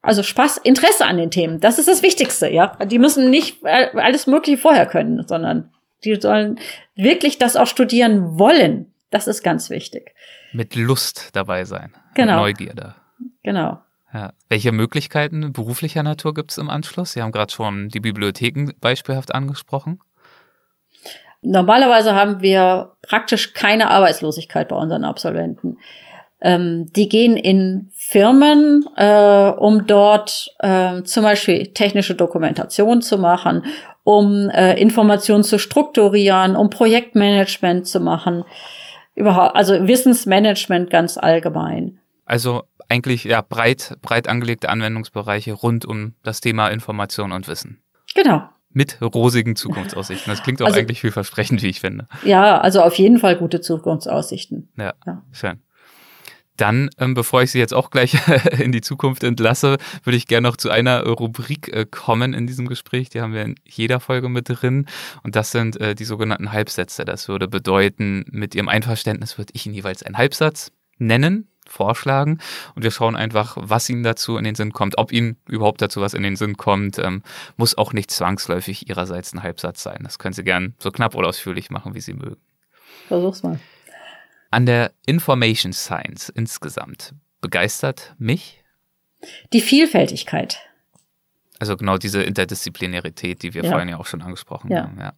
[0.01, 2.77] Also Spaß, Interesse an den Themen, das ist das Wichtigste, ja.
[2.85, 5.73] Die müssen nicht alles Mögliche vorher können, sondern
[6.05, 6.59] die sollen
[6.95, 8.93] wirklich das auch studieren wollen.
[9.09, 10.13] Das ist ganz wichtig.
[10.53, 11.93] Mit Lust dabei sein.
[12.13, 12.43] Genau.
[12.45, 12.95] Mit Neugierde.
[13.43, 13.79] Genau.
[14.13, 14.33] Ja.
[14.47, 17.13] Welche Möglichkeiten beruflicher Natur gibt es im Anschluss?
[17.13, 19.99] Sie haben gerade schon die Bibliotheken beispielhaft angesprochen.
[21.41, 25.77] Normalerweise haben wir praktisch keine Arbeitslosigkeit bei unseren Absolventen.
[26.41, 33.65] Ähm, die gehen in Firmen, äh, um dort äh, zum Beispiel technische Dokumentation zu machen,
[34.03, 38.45] um äh, Informationen zu strukturieren, um Projektmanagement zu machen,
[39.15, 41.99] überhaupt, also Wissensmanagement ganz allgemein.
[42.25, 47.81] Also eigentlich ja breit, breit angelegte Anwendungsbereiche rund um das Thema Information und Wissen.
[48.15, 48.43] Genau.
[48.71, 50.31] Mit rosigen Zukunftsaussichten.
[50.31, 52.07] Das klingt auch also, eigentlich vielversprechend, wie ich finde.
[52.23, 54.69] Ja, also auf jeden Fall gute Zukunftsaussichten.
[54.77, 55.23] Ja, ja.
[55.31, 55.61] schön.
[56.59, 58.17] Dann, ähm, bevor ich Sie jetzt auch gleich
[58.59, 62.67] in die Zukunft entlasse, würde ich gerne noch zu einer Rubrik äh, kommen in diesem
[62.67, 63.09] Gespräch.
[63.09, 64.85] Die haben wir in jeder Folge mit drin.
[65.23, 67.05] Und das sind äh, die sogenannten Halbsätze.
[67.05, 72.39] Das würde bedeuten, mit Ihrem Einverständnis würde ich Ihnen jeweils einen Halbsatz nennen, vorschlagen.
[72.75, 74.97] Und wir schauen einfach, was Ihnen dazu in den Sinn kommt.
[74.97, 77.23] Ob Ihnen überhaupt dazu was in den Sinn kommt, ähm,
[77.55, 79.99] muss auch nicht zwangsläufig Ihrerseits ein Halbsatz sein.
[80.03, 82.41] Das können Sie gern so knapp oder ausführlich machen, wie Sie mögen.
[83.07, 83.59] Versuch's mal.
[84.51, 88.63] An der Information Science insgesamt begeistert mich
[89.53, 90.59] die Vielfältigkeit.
[91.59, 93.69] Also genau diese Interdisziplinarität, die wir ja.
[93.69, 94.83] vorhin ja auch schon angesprochen ja.
[94.83, 94.99] haben.
[94.99, 95.13] Ja.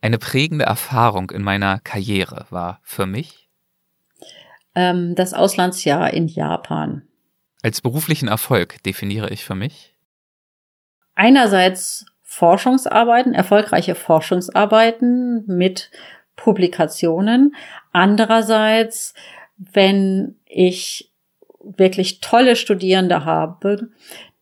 [0.00, 3.48] Eine prägende Erfahrung in meiner Karriere war für mich
[4.74, 7.02] ähm, das Auslandsjahr in Japan.
[7.62, 9.94] Als beruflichen Erfolg definiere ich für mich
[11.14, 15.90] einerseits Forschungsarbeiten, erfolgreiche Forschungsarbeiten mit
[16.44, 17.54] Publikationen.
[17.90, 19.14] Andererseits,
[19.56, 21.10] wenn ich
[21.62, 23.88] wirklich tolle Studierende habe,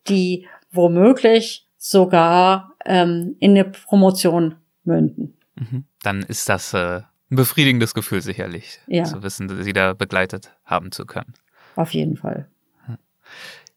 [0.09, 5.36] die womöglich sogar ähm, in eine Promotion münden.
[5.55, 5.84] Mhm.
[6.03, 9.05] Dann ist das äh, ein befriedigendes Gefühl sicherlich, ja.
[9.05, 11.34] zu wissen, sie da begleitet haben zu können.
[11.76, 12.48] Auf jeden Fall.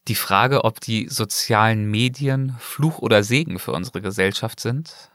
[0.07, 5.11] Die Frage, ob die sozialen Medien Fluch oder Segen für unsere Gesellschaft sind?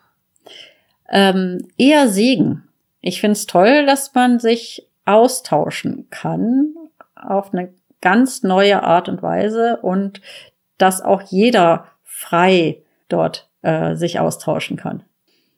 [1.08, 2.69] Ähm, eher Segen.
[3.00, 6.74] Ich finde es toll, dass man sich austauschen kann
[7.14, 10.20] auf eine ganz neue Art und Weise und
[10.78, 15.04] dass auch jeder frei dort äh, sich austauschen kann.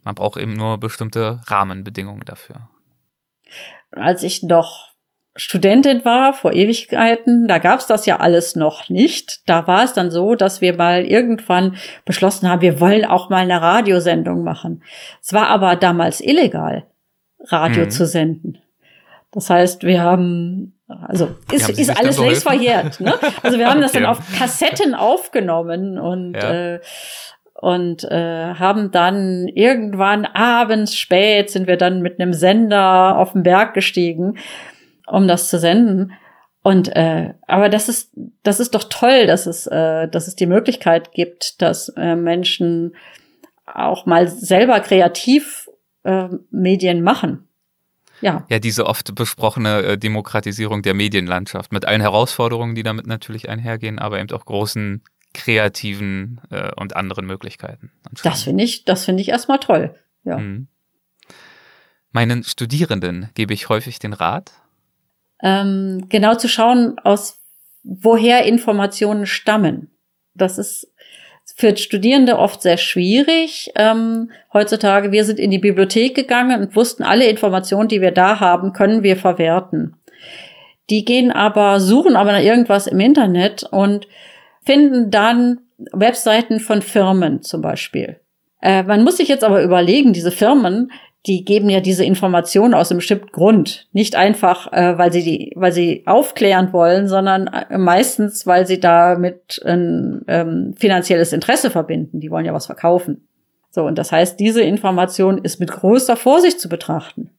[0.03, 2.69] Man braucht eben nur bestimmte Rahmenbedingungen dafür.
[3.93, 4.91] Als ich noch
[5.35, 9.49] Studentin war vor Ewigkeiten, da gab's das ja alles noch nicht.
[9.49, 13.39] Da war es dann so, dass wir mal irgendwann beschlossen haben, wir wollen auch mal
[13.43, 14.83] eine Radiosendung machen.
[15.23, 16.87] Es war aber damals illegal.
[17.49, 17.91] Radio mhm.
[17.91, 18.59] zu senden.
[19.33, 23.01] Das heißt, wir haben, also ist, haben ist alles längst verjährt.
[23.01, 23.15] Ne?
[23.43, 26.75] Also wir haben das dann auf Kassetten aufgenommen und ja.
[26.75, 26.81] äh,
[27.55, 33.45] und äh, haben dann irgendwann abends spät sind wir dann mit einem Sender auf den
[33.45, 34.37] Berg gestiegen,
[35.07, 36.13] um das zu senden.
[36.65, 38.13] Und äh, aber das ist
[38.43, 42.97] das ist doch toll, dass es äh, dass es die Möglichkeit gibt, dass äh, Menschen
[43.65, 45.69] auch mal selber kreativ
[46.05, 47.49] äh, Medien machen.
[48.21, 48.47] Ja.
[48.49, 53.99] Ja, diese oft besprochene äh, Demokratisierung der Medienlandschaft mit allen Herausforderungen, die damit natürlich einhergehen,
[53.99, 55.03] aber eben auch großen
[55.35, 57.91] kreativen äh, und anderen Möglichkeiten.
[58.23, 59.95] Das finde ich, das finde ich erstmal toll.
[60.25, 60.39] Ja.
[60.39, 60.69] Mhm.
[62.13, 64.53] Meinen Studierenden gebe ich häufig den Rat,
[65.43, 67.41] ähm, genau zu schauen, aus
[67.83, 69.91] woher Informationen stammen.
[70.35, 70.92] Das ist
[71.57, 73.71] für Studierende oft sehr schwierig.
[73.77, 78.41] Ähm, heutzutage, wir sind in die Bibliothek gegangen und wussten, alle Informationen, die wir da
[78.41, 79.97] haben, können wir verwerten.
[80.91, 84.09] Die gehen aber, suchen aber nach irgendwas im Internet und
[84.65, 85.61] finden dann
[85.93, 88.21] Webseiten von Firmen zum Beispiel.
[88.61, 90.93] Äh, man muss sich jetzt aber überlegen, diese Firmen,
[91.27, 93.87] die geben ja diese Informationen aus einem bestimmten Grund.
[93.93, 98.81] Nicht einfach, äh, weil sie die, weil sie aufklären wollen, sondern äh, meistens, weil sie
[98.81, 102.19] damit ein ähm, finanzielles Interesse verbinden.
[102.21, 103.29] Die wollen ja was verkaufen.
[103.71, 107.31] So, und das heißt, diese Information ist mit größter Vorsicht zu betrachten.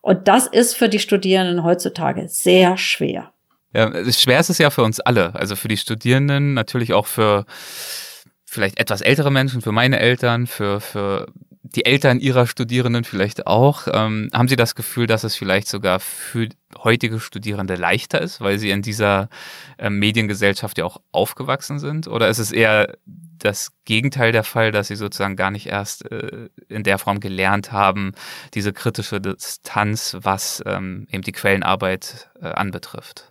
[0.00, 3.32] Und das ist für die Studierenden heutzutage sehr schwer.
[3.74, 5.34] Ja, schwer ist es ja für uns alle.
[5.34, 7.44] Also für die Studierenden, natürlich auch für
[8.56, 11.28] vielleicht etwas ältere Menschen, für meine Eltern, für, für
[11.62, 13.86] die Eltern ihrer Studierenden vielleicht auch.
[13.92, 16.48] Ähm, haben Sie das Gefühl, dass es vielleicht sogar für
[16.82, 19.28] heutige Studierende leichter ist, weil sie in dieser
[19.78, 22.08] äh, Mediengesellschaft ja auch aufgewachsen sind?
[22.08, 22.96] Oder ist es eher
[23.38, 27.72] das Gegenteil der Fall, dass sie sozusagen gar nicht erst äh, in der Form gelernt
[27.72, 28.12] haben,
[28.54, 33.30] diese kritische Distanz, was ähm, eben die Quellenarbeit äh, anbetrifft?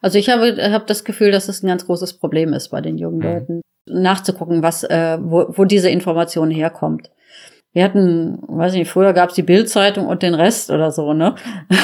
[0.00, 2.98] Also ich habe, habe das Gefühl, dass es ein ganz großes Problem ist bei den
[2.98, 3.60] jungen mhm.
[3.86, 7.10] Nachzugucken, was, äh, wo, wo diese Information herkommt
[7.74, 11.12] wir hatten, weiß ich nicht, früher gab es die Bildzeitung und den Rest oder so,
[11.12, 11.34] ne?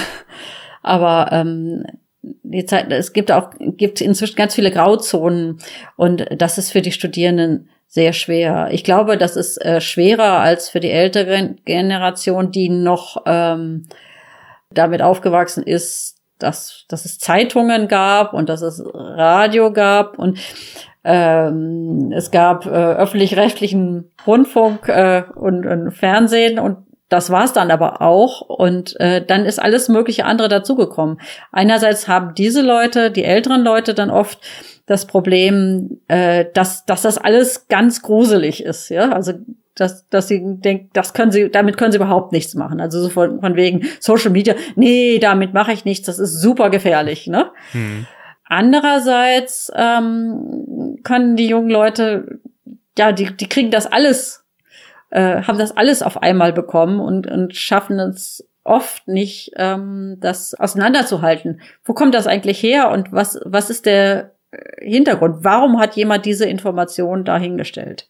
[0.82, 1.84] Aber ähm,
[2.22, 5.58] die Zeit, es gibt auch, gibt inzwischen ganz viele Grauzonen
[5.96, 8.68] und das ist für die Studierenden sehr schwer.
[8.70, 13.88] Ich glaube, das ist äh, schwerer als für die ältere Generation, die noch ähm,
[14.72, 20.38] damit aufgewachsen ist, dass, dass es Zeitungen gab und dass es Radio gab und
[21.04, 26.78] ähm, es gab äh, öffentlich-rechtlichen Rundfunk äh, und, und Fernsehen und
[27.08, 28.40] das war's dann aber auch.
[28.40, 31.20] Und äh, dann ist alles mögliche andere dazugekommen.
[31.52, 34.38] Einerseits haben diese Leute, die älteren Leute, dann oft
[34.86, 38.90] das Problem, äh, dass, dass das alles ganz gruselig ist.
[38.90, 39.32] Ja, also
[39.74, 42.80] dass, dass sie denkt, das können sie, damit können sie überhaupt nichts machen.
[42.80, 46.70] Also so von, von wegen Social Media, nee, damit mache ich nichts, das ist super
[46.70, 47.50] gefährlich, ne?
[47.72, 48.06] Hm.
[48.50, 52.40] Andererseits ähm, können die jungen Leute,
[52.98, 54.44] ja, die, die kriegen das alles,
[55.10, 60.54] äh, haben das alles auf einmal bekommen und, und schaffen es oft nicht, ähm, das
[60.54, 61.60] auseinanderzuhalten.
[61.84, 64.32] Wo kommt das eigentlich her und was, was ist der
[64.80, 65.44] Hintergrund?
[65.44, 68.08] Warum hat jemand diese Information dahingestellt?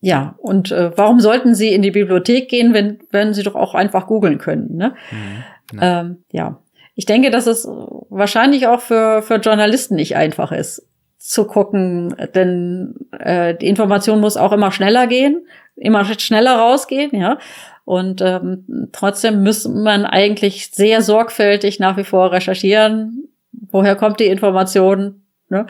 [0.00, 3.74] Ja, und äh, warum sollten Sie in die Bibliothek gehen, wenn, wenn Sie doch auch
[3.74, 4.76] einfach googeln können?
[4.76, 4.94] Ne?
[5.10, 6.60] Mhm, ähm, ja,
[6.94, 10.86] ich denke, dass es wahrscheinlich auch für, für Journalisten nicht einfach ist,
[11.18, 17.38] zu gucken, denn äh, die Information muss auch immer schneller gehen, immer schneller rausgehen, ja.
[17.86, 24.26] Und ähm, trotzdem muss man eigentlich sehr sorgfältig nach wie vor recherchieren, woher kommt die
[24.26, 25.66] Information, ne?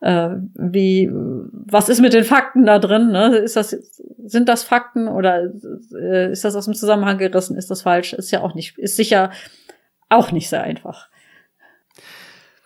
[0.00, 3.10] Äh, wie, was ist mit den Fakten da drin?
[3.10, 3.36] Ne?
[3.38, 3.70] Ist das,
[4.24, 5.50] sind das Fakten oder
[5.94, 7.56] äh, ist das aus dem Zusammenhang gerissen?
[7.56, 8.12] Ist das falsch?
[8.12, 9.30] Ist ja auch nicht, ist sicher
[10.08, 11.08] auch nicht sehr einfach.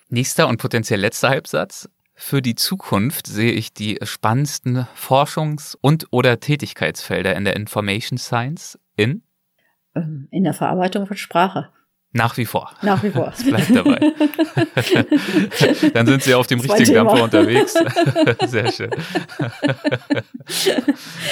[0.09, 1.89] Nächster und potenziell letzter Halbsatz.
[2.15, 8.79] Für die Zukunft sehe ich die spannendsten Forschungs- und oder Tätigkeitsfelder in der Information Science
[8.97, 9.23] in?
[9.95, 11.71] Ähm, in der Verarbeitung von Sprache.
[12.15, 12.71] Nach wie vor.
[12.83, 13.33] Nach wie vor.
[13.39, 13.99] Es bleibt dabei.
[15.95, 17.75] Dann sind Sie auf dem das richtigen Dampfer unterwegs.
[18.47, 18.91] Sehr schön.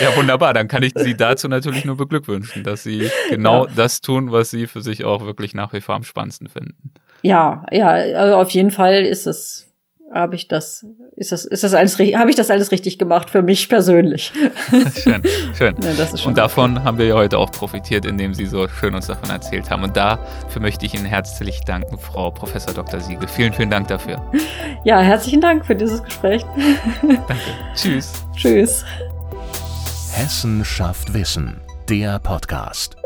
[0.00, 0.54] ja, wunderbar.
[0.54, 3.72] Dann kann ich Sie dazu natürlich nur beglückwünschen, dass Sie genau ja.
[3.76, 6.92] das tun, was Sie für sich auch wirklich nach wie vor am spannendsten finden.
[7.22, 9.69] Ja, ja, also auf jeden Fall ist es
[10.12, 10.84] habe ich das,
[11.16, 14.32] ist das, ist das alles, habe ich das alles richtig gemacht für mich persönlich.
[15.02, 15.22] schön,
[15.56, 15.76] schön.
[16.00, 16.84] Ja, und davon gut.
[16.84, 19.82] haben wir ja heute auch profitiert, indem Sie so schön uns davon erzählt haben.
[19.82, 23.00] Und dafür möchte ich Ihnen herzlich danken, Frau Professor Dr.
[23.00, 23.28] Siegel.
[23.28, 24.22] Vielen, vielen Dank dafür.
[24.82, 26.42] Ja, herzlichen Dank für dieses Gespräch.
[27.02, 27.36] Danke.
[27.74, 28.24] Tschüss.
[28.34, 28.84] Tschüss.
[30.14, 32.99] Hessen schafft Wissen, der Podcast.